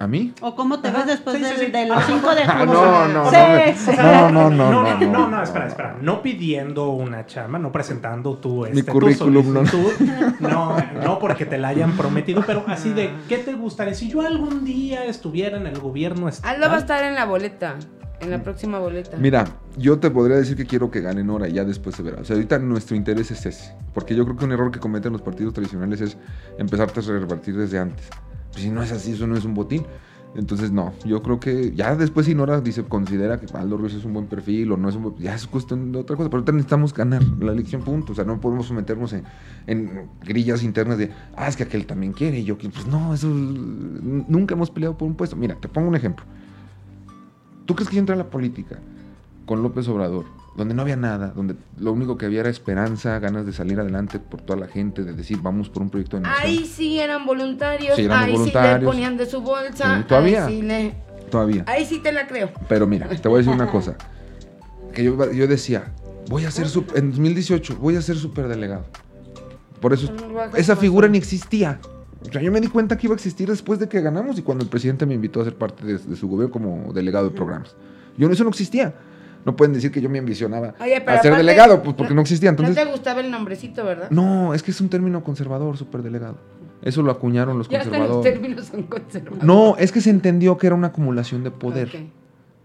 [0.00, 0.32] ¿A mí?
[0.40, 1.72] ¿O cómo te Ajá, ves después sí, sí, del, sí.
[1.72, 2.72] de los 5 de Ah, julio?
[2.72, 3.90] no, no, no, sí.
[3.98, 5.96] no, no, no, no, no, no, no, espera, espera.
[6.00, 9.66] No pidiendo una chamba, no presentando tu, este, tu currículum, no.
[9.66, 10.06] solicitud.
[10.40, 13.92] No, no porque te la hayan prometido, pero así de, ¿qué te gustaría?
[13.92, 17.26] Si yo algún día estuviera en el gobierno estatal, Aldo va a estar en la
[17.26, 17.76] boleta,
[18.20, 19.18] en la próxima boleta.
[19.18, 19.44] Mira,
[19.76, 22.22] yo te podría decir que quiero que gane Nora y ya después se verá.
[22.22, 23.74] O sea, ahorita nuestro interés es ese.
[23.92, 26.16] Porque yo creo que un error que cometen los partidos tradicionales es
[26.56, 28.08] empezarte a repartir desde antes.
[28.52, 29.84] Pues si no es así, eso no es un botín.
[30.36, 34.04] Entonces, no, yo creo que ya después si Nora dice, considera que Aldo Ruiz es
[34.04, 36.30] un buen perfil o no es un buen ya es cuestión de otra cosa.
[36.30, 38.12] Pero necesitamos ganar la elección, punto.
[38.12, 39.24] O sea, no podemos someternos en,
[39.66, 42.68] en grillas internas de, ah, es que aquel también quiere y yo, que-".
[42.68, 45.34] pues no, eso nunca hemos peleado por un puesto.
[45.34, 46.24] Mira, te pongo un ejemplo.
[47.66, 48.78] ¿Tú crees que yo entré a la política
[49.46, 53.46] con López Obrador, donde no había nada, donde lo único que había era esperanza, ganas
[53.46, 56.42] de salir adelante por toda la gente, de decir, vamos por un proyecto de nación?
[56.48, 58.90] Ahí sí eran voluntarios, Sí, ahí sí le voluntarios.
[58.92, 60.46] ponían de su bolsa, Sí, todavía.
[60.46, 60.94] ahí sí le...
[61.30, 61.64] Todavía.
[61.68, 62.50] Ahí sí te la creo.
[62.68, 63.94] Pero mira, te voy a decir una cosa.
[64.92, 65.92] Que yo, yo decía,
[66.28, 68.84] voy a ser, sup- en 2018, voy a ser superdelegado.
[69.80, 70.12] Por eso,
[70.56, 71.78] esa figura ni existía.
[72.28, 74.42] O sea, yo me di cuenta que iba a existir después de que ganamos y
[74.42, 77.34] cuando el presidente me invitó a ser parte de, de su gobierno como delegado de
[77.34, 77.74] programas.
[78.18, 78.92] Yo eso no existía.
[79.44, 82.20] No pueden decir que yo me ambicionaba Oye, pero a ser delegado, pues porque no
[82.20, 82.50] existía.
[82.50, 84.10] Entonces, no te gustaba el nombrecito, ¿verdad?
[84.10, 86.36] No, es que es un término conservador, superdelegado.
[86.82, 88.32] Eso lo acuñaron los ya hasta los conservadores.
[88.32, 89.42] términos son conservadores.
[89.44, 92.06] No, es que se entendió que era una acumulación de poder.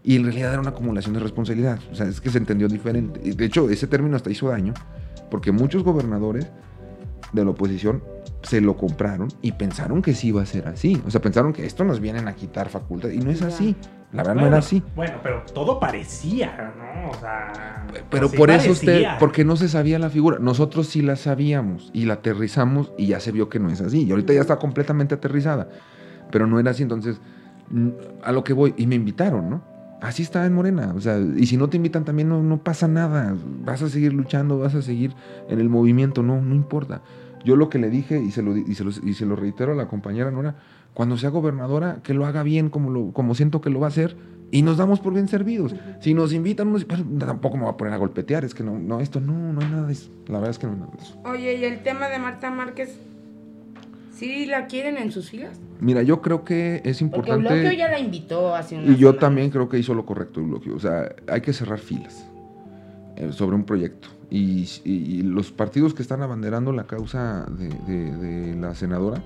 [0.02, 1.78] Y en realidad era una acumulación de responsabilidad.
[1.90, 3.20] O sea, es que se entendió diferente.
[3.20, 4.72] De hecho, ese término hasta hizo daño,
[5.30, 6.46] porque muchos gobernadores
[7.32, 8.02] de la oposición
[8.42, 11.02] se lo compraron y pensaron que sí iba a ser así.
[11.06, 13.08] O sea, pensaron que esto nos vienen a quitar facultad.
[13.10, 13.48] Y no es Ya.
[13.48, 13.74] así.
[14.12, 14.82] La verdad Bueno, no era así.
[14.94, 17.10] Bueno, pero todo parecía, ¿no?
[17.10, 17.86] O sea.
[18.10, 20.38] Pero por eso usted, porque no se sabía la figura.
[20.38, 24.04] Nosotros sí la sabíamos y la aterrizamos y ya se vio que no es así.
[24.04, 25.68] Y ahorita ya está completamente aterrizada.
[26.30, 27.20] Pero no era así, entonces,
[28.22, 29.62] a lo que voy, y me invitaron, ¿no?
[30.00, 30.92] Así está en Morena.
[30.94, 33.34] O sea, y si no te invitan también no, no pasa nada.
[33.64, 35.14] Vas a seguir luchando, vas a seguir
[35.48, 37.02] en el movimiento, no, no importa.
[37.44, 39.72] Yo lo que le dije y se lo, y se lo, y se lo reitero
[39.72, 40.56] a la compañera Nora,
[40.96, 43.90] cuando sea gobernadora, que lo haga bien como, lo, como siento que lo va a
[43.90, 44.16] hacer
[44.50, 45.74] y nos damos por bien servidos.
[46.00, 48.78] Si nos invitan, unos- pero tampoco me voy a poner a golpetear, es que no,
[48.78, 50.08] no, esto no, no hay nada de eso.
[50.26, 51.20] La verdad es que no hay nada de eso.
[51.26, 52.96] Oye, ¿y el tema de Marta Márquez?
[54.14, 55.60] ¿Sí la quieren en sus filas?
[55.80, 59.08] Mira, yo creo que es Porque Eulogio importante ya la invitó hace unas y yo
[59.10, 59.20] semanas.
[59.20, 60.74] también creo que hizo lo correcto Eulogio.
[60.74, 62.26] O sea, hay que cerrar filas
[63.16, 64.08] eh, sobre un proyecto.
[64.30, 69.22] Y, y- y los partidos que están abanderando la causa de, de- de la senadora,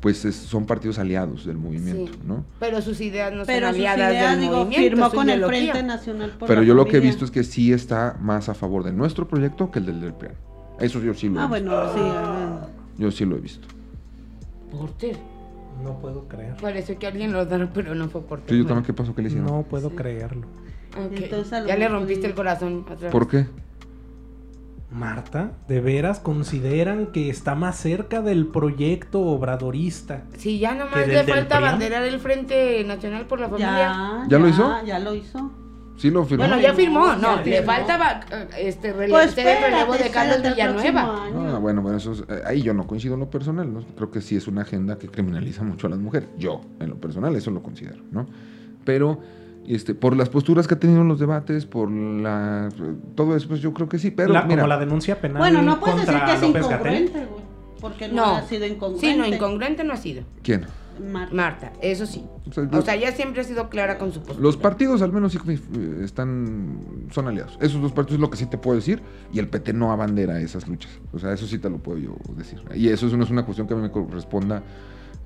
[0.00, 2.18] pues es- son partidos aliados del movimiento, Sí.
[2.26, 2.44] ¿no?
[2.60, 4.96] Pero sus ideas no Pero son sus aliadas ideas, del digo, movimiento.
[4.96, 5.44] firmó con el.
[5.44, 8.48] Frente Nacional por Pero la yo lo que he visto es que sí está más
[8.48, 10.34] a favor de nuestro proyecto que el del del PRIAN.
[10.80, 11.70] Eso yo sí lo he Ah, visto.
[11.70, 12.00] bueno, sí.
[12.02, 12.66] ah,
[12.98, 13.66] Yo sí lo he visto.
[14.70, 15.16] Porter.
[15.82, 16.54] No puedo creer.
[16.60, 18.50] Parece que alguien lo daron, pero no fue Porter.
[18.50, 19.14] Sí, yo también, ¿qué pasó?
[19.14, 19.48] ¿Qué le hicieron?
[19.50, 19.96] No puedo Sí.
[19.96, 20.46] creerlo.
[20.96, 23.10] Entonces, ya le rompiste el corazón otra vez.
[23.10, 23.46] ¿Por qué?
[24.90, 30.22] Marta, ¿de veras consideran que está más cerca del proyecto obradorista?
[30.38, 31.72] Sí, ya nomás ¿Que le falta PRIAM?
[31.72, 33.70] banderar el Frente Nacional por la Familia.
[33.76, 34.84] Ya, ¿Ya lo hizo?
[34.84, 35.50] Ya lo hizo.
[35.96, 36.44] Sí lo firmó.
[36.46, 37.66] Bueno, ya firmó, Ya no, le firmó.
[37.66, 41.02] faltaba eh, este Pues ser el relevo de Carlos Villanueva.
[41.54, 43.80] Ah, bueno, bueno, eso es- eh, ahí yo no coincido en lo personal, ¿no?
[43.96, 46.28] Creo que sí es una agenda que criminaliza mucho a las mujeres.
[46.36, 48.26] Yo, en lo personal, eso lo considero, ¿no?
[48.84, 49.20] Pero,
[49.66, 52.68] este, por las posturas que ha tenido en los debates, por la...
[53.14, 55.62] todo eso, pues yo creo que sí, pero La- mira, como la denuncia penal Bueno,
[55.62, 57.44] no puedes decir que es López incongruente, güey.
[57.80, 58.36] Porque no, No.
[58.36, 59.06] ha sido incongruente.
[59.12, 60.22] Sí, no, incongruente no ha sido.
[60.42, 60.66] ¿quién?
[61.12, 61.34] Marta.
[61.34, 62.24] Marta, eso sí.
[62.48, 64.38] O sea, O los, sea, ella siempre ha sido clara con su postura.
[64.40, 65.38] los partidos al menos sí
[66.02, 66.78] están,
[67.10, 67.58] son aliados.
[67.60, 70.40] Esos dos partidos es lo que sí te puedo decir, y el PT no abandera
[70.40, 70.92] esas luchas.
[71.12, 72.60] O sea, eso sí te lo puedo yo decir.
[72.74, 74.62] Y eso no es una cuestión que a mí me corresponda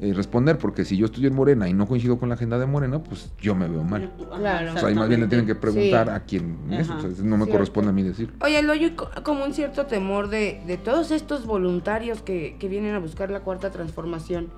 [0.00, 2.66] eh, responder, porque si yo estoy en Morena y no coincido con la agenda de
[2.66, 4.12] Morena, pues yo me veo mal.
[4.38, 4.74] Claro.
[4.74, 6.12] O sea, ahí más bien le tienen que preguntar Sí.
[6.12, 6.88] a quién es.
[6.88, 7.52] O sea, no me Cierto.
[7.52, 8.32] corresponde a mí decir.
[8.40, 12.94] Oye, lo co- como un cierto temor de, de todos estos voluntarios que, que vienen
[12.94, 14.48] a buscar la cuarta transformación.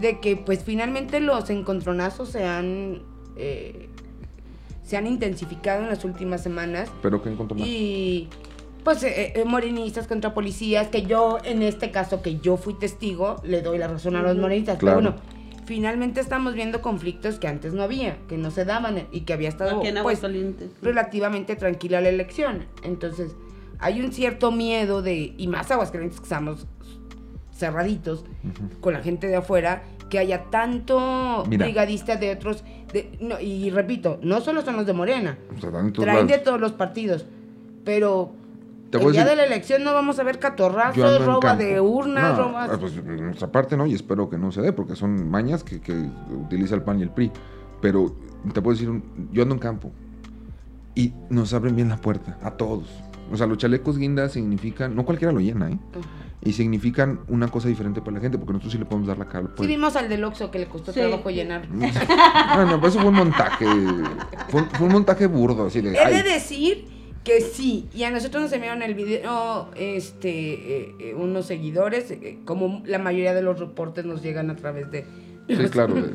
[0.00, 3.02] De que pues finalmente los encontronazos se han,
[3.36, 3.88] eh,
[4.82, 6.90] se han intensificado en las últimas semanas.
[7.02, 7.66] Pero que encontró más.
[7.66, 8.28] Y
[8.86, 13.34] pues eh, eh, morenistas contra policías, que yo en este caso que yo fui testigo,
[13.42, 14.78] le doy la razón a los morenistas.
[14.78, 14.98] Claro.
[15.00, 15.22] Pero bueno,
[15.64, 19.48] finalmente estamos viendo conflictos que antes no había, que no se daban y que había
[19.48, 20.22] estado Aquí en pues,
[20.82, 22.66] relativamente tranquila la elección.
[22.84, 23.34] Entonces,
[23.80, 26.68] hay un cierto miedo de, y más Aguascalientes que estamos
[27.52, 28.24] cerraditos
[28.80, 31.66] con la gente de afuera, que haya tanto Mira.
[31.66, 35.72] brigadista de otros, de- no, y repito, no solo son los de Morena, O sea,
[35.92, 37.26] traen de todos los partidos,
[37.84, 38.45] pero
[38.90, 41.62] Te el día decir- de la elección no vamos a ver catorrazos, roba campo.
[41.64, 42.70] de urnas, No, robas...
[42.72, 45.80] ah, pues nuestra parte no, y espero que no se dé, porque son mañas que,
[45.80, 47.30] que utiliza el PAN y el PRI.
[47.80, 48.14] Pero
[48.52, 48.90] te puedo decir,
[49.32, 49.92] yo ando en campo
[50.94, 52.88] y nos abren bien la puerta a todos.
[53.32, 55.78] O sea, los chalecos guinda significan, no cualquiera lo llena, ¿eh?
[55.92, 56.08] Ajá.
[56.42, 59.24] Y significan una cosa diferente para la gente, porque nosotros sí le podemos dar la
[59.26, 59.46] cara.
[59.48, 61.00] al Sí vimos al del Oxxo que le costó Sí.
[61.00, 61.66] trabajo llenar.
[62.54, 63.66] Bueno, pues eso fue un montaje.
[64.48, 65.94] Fue, fue un montaje burdo, así de.
[65.94, 66.86] He ay, de decir
[67.26, 72.38] que sí, y a nosotros nos enviaron el video este, eh, eh, unos seguidores, eh,
[72.44, 75.04] como la mayoría de los reportes nos llegan a través de...
[75.48, 75.94] sí, claro.
[75.94, 76.10] de- de-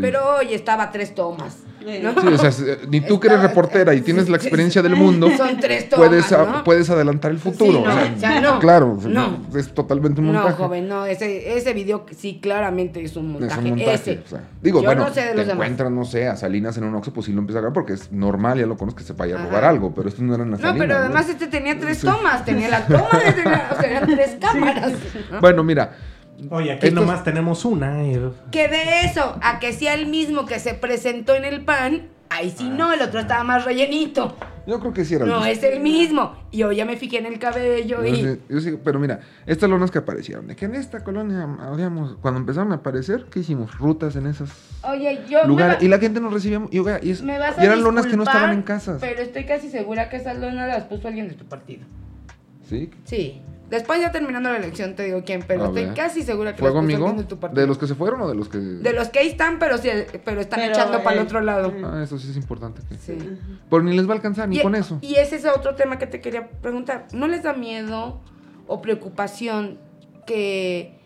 [0.00, 1.58] Pero hoy estaba tres tomas.
[1.86, 2.18] Eh, ¿no?
[2.18, 5.60] Sí, o sea, ni tú que eres reportera y tienes la experiencia del mundo, Son
[5.60, 6.64] tres tomas, puedes, ¿no?
[6.64, 7.72] puedes adelantar el futuro.
[7.72, 8.58] Sí, o no, sea, o sea, no.
[8.58, 9.40] Claro, No.
[9.54, 10.56] es totalmente un No, montaje.
[10.56, 13.52] joven, no, ese, ese video sí claramente es un montaje.
[13.52, 13.92] Es un montaje.
[13.96, 14.22] ese.
[14.24, 16.74] o sea, digo, Yo bueno, no sé de te los encuentras, no sé, a Salinas
[16.78, 19.00] en un Oxxo, pues sí lo empieza a grabar porque es normal, ya lo conozco,
[19.00, 20.86] que se vaya a robar algo, pero esto no eran las No, Salinas.
[20.88, 21.04] pero ¿no?
[21.04, 22.06] además este tenía tres Sí.
[22.06, 24.92] tomas, tenía la toma de tenía- o sea, eran tres cámaras.
[25.32, 25.40] ¿no?
[25.42, 25.98] Bueno, mira,
[26.50, 27.98] Oye, aquí Estos- nomás tenemos una.
[28.50, 32.50] Que de eso, a que sea el mismo que se presentó en el pan, ahí
[32.56, 34.36] sí no, el otro estaba más rellenito.
[34.66, 35.52] yo creo que sí era el No, mismo.
[35.52, 36.34] es el mismo.
[36.50, 38.16] Y hoy ya me fijé en el cabello Yo y...
[38.16, 42.16] sí- yo sí, pero mira, estas lonas que aparecieron, de que en esta colonia habíamos,
[42.22, 43.76] cuando empezaron a aparecer, ¿qué hicimos?
[43.78, 44.50] Rutas en esos
[44.82, 45.78] Oye, yo lugares.
[45.80, 47.66] me, Y va- la gente nos recibía, y, oiga, y, es- me vas a y
[47.66, 48.98] eran lonas que no estaban en casas.
[49.00, 51.84] Pero estoy casi segura que esas lonas las puso alguien de tu partido.
[52.68, 52.90] ¿Sí?
[53.04, 53.42] Sí.
[53.70, 55.94] Después ya terminando la elección te digo quién, pero A estoy ver.
[55.94, 57.06] casi segura que ¿Fue las puso amigo?
[57.06, 57.62] alguien de tu partido.
[57.62, 58.58] ¿De los que se fueron o de los que.?
[58.58, 59.88] De los que ahí están, pero, sí,
[60.24, 61.72] pero están Pero, echando para el eh, otro lado.
[61.82, 62.82] Ah, eso sí es importante.
[62.88, 62.96] Que...
[62.96, 63.16] Sí.
[63.70, 64.98] Pero ni les va a alcanzar, ni Y, con eso.
[65.00, 67.06] y ese es otro tema que te quería preguntar.
[67.14, 68.20] ¿No les da miedo
[68.66, 69.78] o preocupación
[70.26, 70.98] que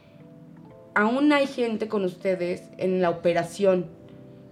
[0.95, 3.87] aún hay gente con ustedes en la operación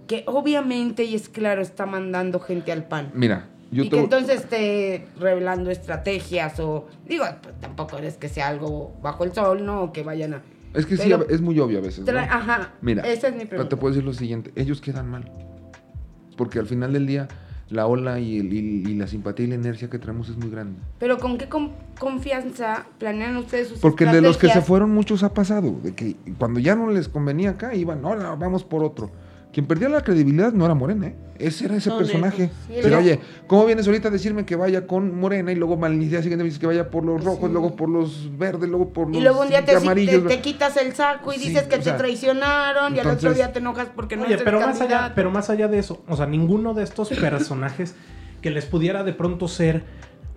[0.07, 3.11] que obviamente y es claro está mandando gente al pan?
[3.13, 8.47] Mira, yo y que entonces esté revelando estrategias o digo, pues, tampoco es que sea
[8.47, 9.83] algo bajo el sol, ¿no?
[9.83, 10.41] O que vayan a...
[10.73, 12.05] Es que sí, pero- a- es muy obvio a veces.
[12.05, 12.19] ¿no?
[12.19, 13.69] Ajá, Mira, esa es mi pero pregunta.
[13.69, 15.31] te puedo decir lo siguiente: ellos quedan mal.
[16.35, 17.27] Porque al final del día,
[17.69, 20.49] la ola y, el- y- y la simpatía y la inercia que traemos es muy
[20.49, 20.79] grande.
[20.99, 24.67] Pero ¿con qué con- confianza planean ustedes sus Porque de los que se estrategias?
[24.67, 25.75] fueron, muchos ha pasado.
[25.81, 29.09] De que cuando ya no les convenía acá, iban, hola, vamos por otro.
[29.53, 31.15] Quien perdía la credibilidad no era Morena, ¿eh?
[31.39, 32.49] Ese era ese Son personaje.
[32.67, 35.99] Sí, Pero oye, ¿cómo vienes ahorita a decirme que vaya con Morena y luego al
[35.99, 37.51] día siguiente me dices que vaya por los rojos, Sí.
[37.53, 40.23] luego por los verdes, luego por los Y luego un día te, amarillos?
[40.27, 43.33] te, te quitas el saco y Sí, dices que o te traicionaron y al otro
[43.33, 45.15] día te enojas porque no Oye, eres pero el más, allá, candidato.
[45.15, 47.95] pero más allá de eso, o sea, ninguno de estos personajes
[48.41, 49.83] que les pudiera de pronto ser,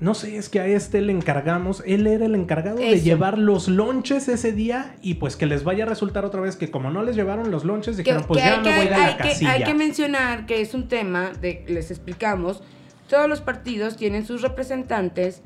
[0.00, 3.68] no sé, es que a este le encargamos, él era el encargado de llevar los
[3.68, 7.02] lonches ese día y pues que les vaya a resultar otra vez que como no
[7.02, 9.16] les llevaron los lonches, que, dijeron, pues que ya hay, me voy de hay la
[9.18, 9.52] que- casilla.
[9.52, 12.62] hay que mencionar que es un tema de les explicamos
[13.08, 15.42] todos los partidos tienen sus representantes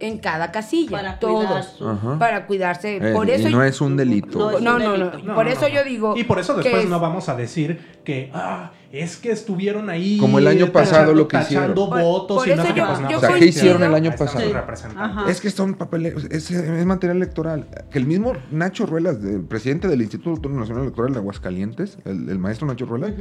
[0.00, 0.90] en cada casilla.
[0.92, 1.82] Para todos.
[1.84, 2.18] Ajá.
[2.20, 2.98] Para cuidarse.
[2.98, 4.60] Eh, por y eso no es un delito.
[4.60, 5.34] No, no, no.
[5.34, 6.16] Por eso yo digo.
[6.16, 10.16] Y por eso después es- no vamos a decir que, ah, es que estuvieron ahí.
[10.18, 11.74] Como el año pasado lo que hicieron.
[11.74, 13.10] votos Por- y por no sé eso qué, yo- pues no.
[13.10, 14.44] yo O sea, ¿qué hicieron el año pasado?
[15.28, 17.66] Es que son papeles, es, es material electoral.
[17.90, 22.38] Que el mismo Nacho Ruelas, el presidente del Instituto Nacional Electoral de Aguascalientes, el, el
[22.38, 23.12] maestro Nacho Ruelas,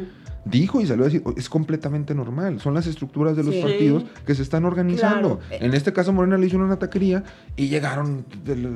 [0.46, 3.62] dijo y salió a decir, "Oh, es completamente normal, son las estructuras de los Sí.
[3.62, 5.40] partidos que se están organizando.
[5.40, 5.64] Claro.
[5.66, 7.24] En este caso Morena le hizo una taquería
[7.58, 8.24] y llegaron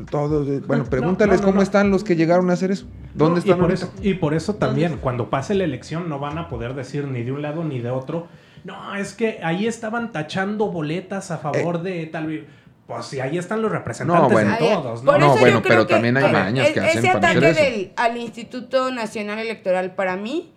[0.09, 2.85] todos, bueno, pregúntales no, cómo están los que llegaron a hacer eso.
[3.13, 6.19] ¿Dónde No, están y por, eso, y por eso también, cuando pase la elección, no
[6.19, 8.27] van a poder decir ni de un lado ni de otro.
[8.63, 12.45] No, es que ahí estaban tachando boletas a favor de tal.
[12.87, 14.51] Pues si ahí están los representantes No, bueno.
[14.51, 15.11] de todos, ¿no?
[15.11, 17.07] Por No, eso yo bueno, creo pero que- también hay mañas que e- hacen Ese
[17.13, 17.61] para hacer ataque eso.
[17.77, 20.51] del- al Instituto Nacional Electoral para mí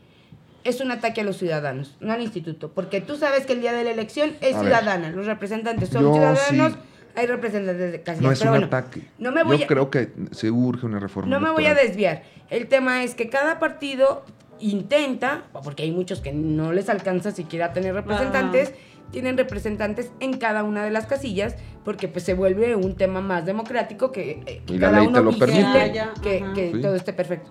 [0.64, 3.72] es un ataque a los ciudadanos, no al instituto, porque tú sabes que el día
[3.72, 4.66] de la elección es A ver.
[4.68, 6.78] ciudadana, los representantes son Yo ciudadanos, sí.
[7.16, 9.02] Hay representantes de casilla, No es pero un bueno, ataque.
[9.18, 11.30] no me voy Yo a- creo que se urge una reforma.
[11.30, 12.22] no me voy a desviar.
[12.50, 14.24] El tema es que cada partido
[14.60, 18.72] intenta, porque hay muchos que no les alcanza siquiera tener representantes,
[19.10, 23.44] tienen representantes en cada una de las casillas, porque pues se vuelve un tema más
[23.46, 25.92] democrático que, eh, que Y la cada ley te uno lo permite.
[25.94, 26.52] Ya, que, ajá.
[26.54, 26.80] que Sí.
[26.80, 27.50] todo esté perfecto.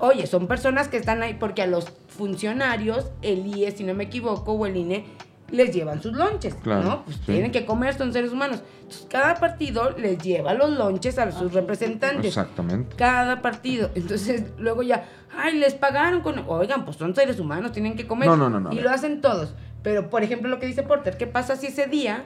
[0.00, 4.04] Oye, son personas que están ahí porque a los funcionarios, el IE, si no me
[4.04, 5.04] equivoco, o el INE,
[5.50, 7.04] les llevan sus lonches, Claro, ¿no?
[7.04, 7.22] Pues sí.
[7.26, 8.62] tienen que comer, son seres humanos.
[8.82, 12.26] Entonces, cada partido les lleva los lonches a sus representantes.
[12.26, 12.94] Exactamente.
[12.96, 13.90] Cada partido.
[13.94, 15.06] Entonces, luego ya,
[15.36, 16.44] ay, les pagaron con.
[16.48, 18.28] Oigan, pues son seres humanos, tienen que comer.
[18.28, 19.54] No, no, no, no, Y lo hacen todos.
[19.82, 22.24] Pero, por ejemplo, lo que dice Porter, ¿qué pasa si ese día,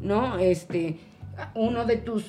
[0.00, 0.38] ¿no?
[0.38, 0.98] Este,
[1.54, 2.24] uno de tus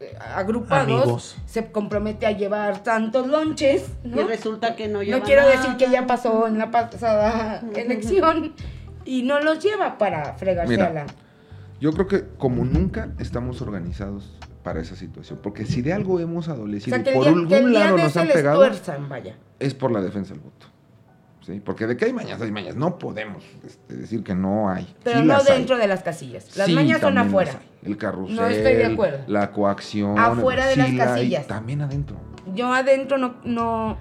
[0.00, 1.36] eh, agrupados Amigos.
[1.46, 4.22] se compromete a llevar tantos lonches, ¿no?
[4.22, 5.52] Y resulta que no lleva No quiero nada.
[5.54, 8.54] decir que ya pasó en la pasada elección
[9.04, 11.06] y no los lleva para fregarse Mira, a la.
[11.80, 15.38] Yo creo que como nunca estamos organizados para esa situación.
[15.42, 18.28] Porque si de algo hemos O adolecido sea, y por día, algún lado nos han
[18.28, 19.36] pegado, tuerzan, vaya.
[19.58, 20.66] es por la defensa del voto.
[21.40, 21.58] ¿Sí?
[21.64, 22.76] Porque de que hay mañas, hay mañas.
[22.76, 24.94] No podemos este, decir que no hay.
[25.02, 25.44] Pero Sí no hay.
[25.46, 26.54] dentro de las casillas.
[26.58, 27.52] Las Sí, mañas son afuera.
[27.82, 29.20] El carrusel, No estoy de acuerdo.
[29.26, 30.18] la coacción.
[30.18, 31.46] Afuera de las la hay, casillas.
[31.46, 32.16] también adentro.
[32.54, 33.96] Yo adentro no, no.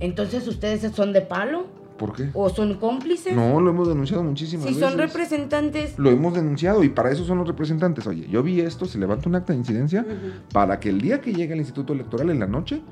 [0.00, 1.66] Entonces, ¿ustedes son de palo?
[1.96, 2.30] ¿Por qué?
[2.34, 3.34] ¿O son cómplices?
[3.34, 4.88] No, lo hemos denunciado muchísimas si veces.
[4.88, 5.98] son representantes.
[5.98, 8.06] Lo hemos denunciado y para eso son los representantes.
[8.06, 10.04] Oye, yo vi esto, se levanta un acta de incidencia
[10.52, 12.82] para que el día que llegue el Instituto Electoral en la noche,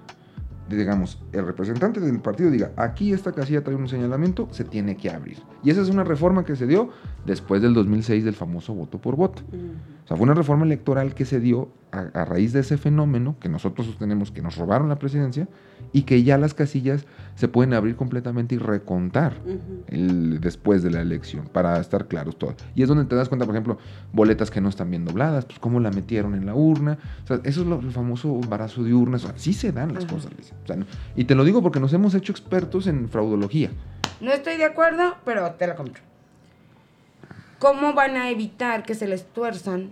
[0.69, 5.11] digamos, el representante del partido diga, aquí esta casilla trae un señalamiento, se tiene que
[5.11, 5.39] abrir.
[5.63, 6.89] Y esa es una reforma que se dio
[7.27, 9.43] después del 2006 del famoso voto por voto.
[10.05, 11.69] O sea, fue una reforma electoral que se dio
[12.15, 15.49] a, a raíz de ese fenómeno que nosotros sostenemos que nos robaron la presidencia
[15.93, 17.05] y que ya las casillas
[17.37, 19.35] se pueden abrir completamente y recontar
[19.89, 22.57] el- después de la elección, para estar claros todos.
[22.75, 23.79] Y es donde te das cuenta, por ejemplo,
[24.13, 26.99] boletas que no están bien dobladas, pues cómo la metieron en la urna.
[27.25, 29.25] O sea, eso es lo, el famoso embarazo de urnas.
[29.25, 30.57] O sea, sí se dan las cosas, Alicia.
[30.65, 33.71] O sea, no- y te lo digo porque nos hemos hecho expertos en fraudología.
[34.21, 36.03] No estoy de acuerdo, pero te la compro.
[37.59, 39.91] ¿Cómo van a evitar que se les tuerzan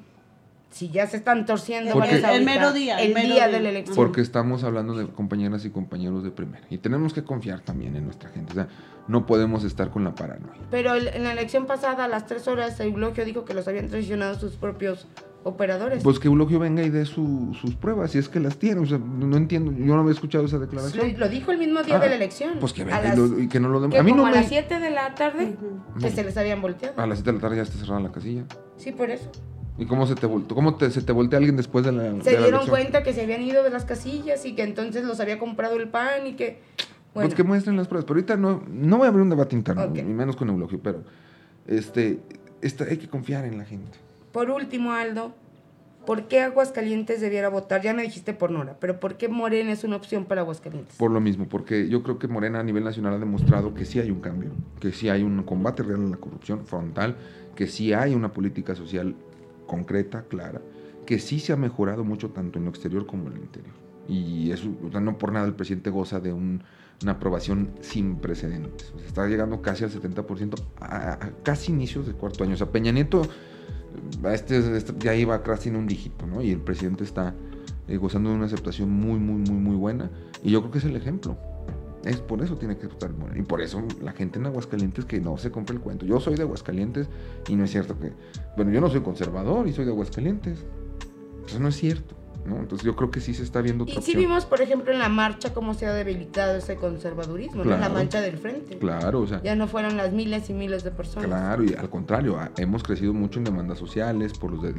[0.73, 3.47] si ya se están torciendo Porque- varios El ahorita, mero día, el El mero día
[3.47, 3.57] día.
[3.57, 3.95] de la elección.
[3.95, 6.67] Porque estamos hablando de compañeras y compañeros de primera.
[6.71, 8.53] Y tenemos que confiar también en nuestra gente.
[8.53, 8.69] O sea,
[9.07, 10.61] no podemos estar con la paranoia.
[10.71, 13.89] Pero el- en la elección pasada, a las tres horas, Eulogio dijo que los habían
[13.89, 15.07] traicionado sus propios
[15.45, 16.05] operadores.
[16.05, 18.81] Pues que Eulogio venga y dé su- sus pruebas, si es que las tiene.
[18.81, 19.73] O sea, no, no entiendo.
[19.73, 21.15] Yo no había escuchado esa declaración.
[21.19, 22.59] lo dijo el mismo día Ah, de la elección.
[22.61, 24.29] Pues que A venga y, lo- y que no lo que A mí no como
[24.29, 24.37] a me.
[24.37, 25.57] las 7 de la tarde,
[25.99, 26.15] que No.
[26.15, 26.95] se les habían volteado.
[27.01, 28.45] A las 7 de la tarde ya está cerrada la casilla.
[28.77, 29.31] Sí, por eso.
[29.79, 30.55] ¿Y cómo se te volteó?
[30.55, 32.69] ¿Cómo te, se te voltea alguien después de la, de Se la dieron elección?
[32.71, 35.89] cuenta que se habían ido de las casillas y que entonces los había comprado el
[35.89, 36.61] pan y que...
[37.15, 38.05] Bueno, Pues que muestren las pruebas.
[38.05, 41.03] Pero ahorita no, no voy a abrir un debate interno, ni menos con Eulogio, pero
[41.67, 42.21] este,
[42.63, 43.99] esta- hay que confiar en la gente.
[44.33, 45.35] por último, Aldo,
[46.07, 47.83] ¿por qué Aguascalientes debiera votar?
[47.83, 50.97] Ya me dijiste por Nora, pero ¿por qué Morena es una opción para Aguascalientes?
[50.97, 54.01] Por lo mismo, porque yo creo que Morena a nivel nacional ha demostrado que sí
[54.01, 57.17] hay un cambio, que sí hay un combate real a la corrupción frontal,
[57.55, 59.15] que sí hay una política social
[59.73, 60.61] concreta, clara,
[61.07, 63.75] que sí se ha mejorado mucho tanto en lo exterior como en el interior.
[64.07, 64.69] Y eso,
[65.01, 66.63] no por nada el presidente goza de un-
[67.03, 68.93] una aprobación sin precedentes.
[69.07, 72.55] Está llegando casi al 70% a, a casi inicios del cuarto año.
[72.55, 73.23] O sea, Peña Nieto
[74.33, 76.43] este, este ya iba casi en un dígito, ¿no?
[76.43, 77.35] Y el presidente está
[77.89, 80.11] eh, gozando de una aceptación muy, muy, muy, muy buena.
[80.45, 81.37] Y yo creo que es el ejemplo.
[82.05, 83.39] Es por eso tiene que votar Morena.
[83.39, 86.05] Y por eso la gente en Aguascalientes que no se compre el cuento.
[86.05, 87.09] Yo soy de Aguascalientes
[87.49, 88.13] y no es cierto que.
[88.57, 90.65] Bueno, yo no soy conservador y soy de Aguascalientes.
[91.47, 92.22] Eso no es cierto.
[92.45, 92.57] ¿No?
[92.59, 94.19] Entonces yo creo que sí se está viendo otra Y sí opción.
[94.21, 97.71] vimos, por ejemplo, en la marcha cómo se ha debilitado ese conservadurismo, ¿no?
[97.71, 97.95] La Claro.
[97.95, 98.79] mancha del frente.
[98.79, 101.27] Claro, o sea, Ya no fueron las miles y miles de personas.
[101.29, 104.75] Claro, y al contrario, hemos crecido mucho en demandas sociales, por los de-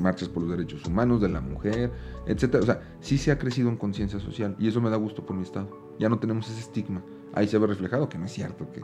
[0.00, 1.92] marchas por los derechos humanos de la mujer,
[2.26, 2.62] etcétera.
[2.62, 5.36] O sea, sí se ha crecido en conciencia social y eso me da gusto por
[5.36, 5.68] mi estado.
[5.98, 7.02] Ya no tenemos ese estigma.
[7.32, 8.80] Ahí se ve reflejado que no es cierto que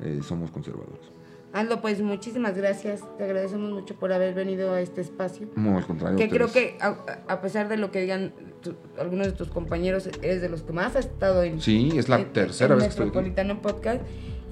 [0.00, 1.10] eh, somos conservadores.
[1.58, 3.02] Aldo, pues muchísimas gracias.
[3.16, 5.48] Te agradecemos mucho por haber venido a este espacio.
[5.56, 6.18] No, al contrario.
[6.18, 6.96] Que creo que, a,
[7.28, 10.72] a pesar de lo que digan tu- algunos de tus compañeros, eres de los que
[10.72, 13.06] más has estado en, Sí, es la en- tercera en vez que estoy.
[13.06, 14.02] Metropolitano Podcast.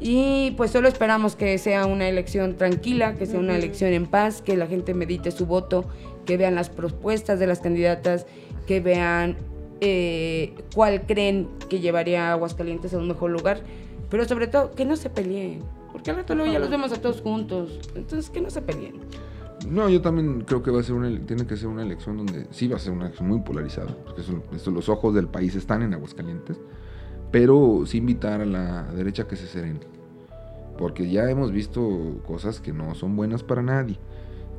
[0.01, 4.41] Y pues solo esperamos que sea una elección tranquila, que sea una elección en paz,
[4.43, 5.85] que la gente medite su voto,
[6.25, 8.27] que vean las propuestas de las candidatas,
[8.67, 9.37] que vean
[9.81, 13.61] eh, cuál creen que llevaría a Aguascalientes a un mejor lugar,
[14.11, 15.61] pero sobre todo que no se peleen,
[16.05, 19.01] porque al rato luego ya los vemos a todos juntos, entonces que no se peleen.
[19.67, 22.47] No, yo también creo que va a ser una, tiene que ser una elección donde
[22.51, 24.23] sí va a ser una elección muy polarizada, porque
[24.71, 26.61] los ojos del país están en Aguascalientes,
[27.31, 29.81] pero sí invitar a la derecha que se serene,
[30.77, 33.99] porque ya hemos visto cosas que no son buenas para nadie,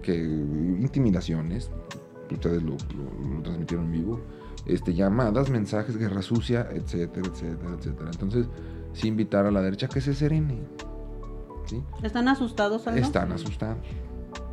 [0.02, 1.70] que intimidaciones,
[2.32, 2.76] ustedes lo
[3.44, 4.22] transmitieron en vivo,
[4.66, 8.10] este, llamadas, mensajes, guerra sucia, etcétera, etcétera, etcétera.
[8.12, 8.48] Entonces,
[8.94, 10.64] sí invitar a la derecha que se serene,
[11.66, 11.82] ¿sí?
[12.04, 13.02] ¿Están asustados, Aldo?
[13.02, 13.78] Están asustados.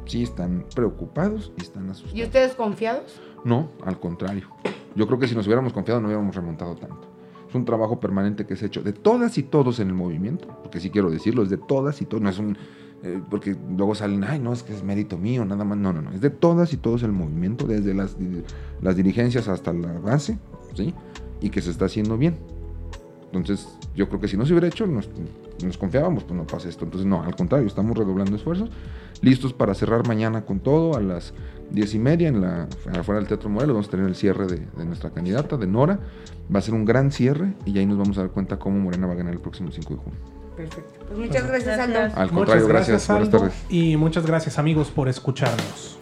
[0.06, 2.18] Sí, están preocupados y están asustados.
[2.18, 3.20] ¿Y ustedes confiados?
[3.44, 4.48] No, al contrario.
[4.94, 7.08] Yo creo que si nos hubiéramos confiado no hubiéramos remontado tanto.
[7.48, 10.48] Es un trabajo permanente que se ha hecho de todas y todos en el movimiento,
[10.62, 12.56] porque sí quiero decirlo, es de todas y todos, no es un...
[13.02, 15.78] eh, porque luego salen, ay, no, es que es mérito mío, nada más.
[15.78, 18.16] No, no, no, es de todas y todos el movimiento, desde las,
[18.80, 20.38] las dirigencias hasta la base,
[20.74, 20.94] ¿sí?
[21.40, 22.38] Y que se está haciendo bien.
[23.32, 25.08] Entonces, yo creo que si no se hubiera hecho, nos,
[25.64, 26.84] nos confiábamos, pues no pasa esto.
[26.84, 28.70] Entonces, no, al contrario, estamos redoblando esfuerzos,
[29.20, 31.34] listos para cerrar mañana con todo a las
[31.70, 33.74] diez y media en la, afuera del Teatro Morelos.
[33.74, 36.00] Vamos a tener el cierre de, de nuestra candidata, de Nora.
[36.54, 39.06] Va a ser un gran cierre y ahí nos vamos a dar cuenta cómo Morena
[39.06, 40.18] va a ganar el próximo 5 de junio.
[40.56, 41.04] Perfecto.
[41.06, 41.78] Pues muchas gracias.
[41.78, 41.98] Aldo.
[41.98, 43.08] Al Muchas contrario, gracias.
[43.08, 43.54] Buenas tardes.
[43.68, 45.98] Y muchas gracias amigos por escucharnos.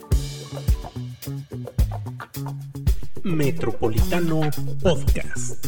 [3.23, 4.41] Metropolitano
[4.83, 5.67] Podcast.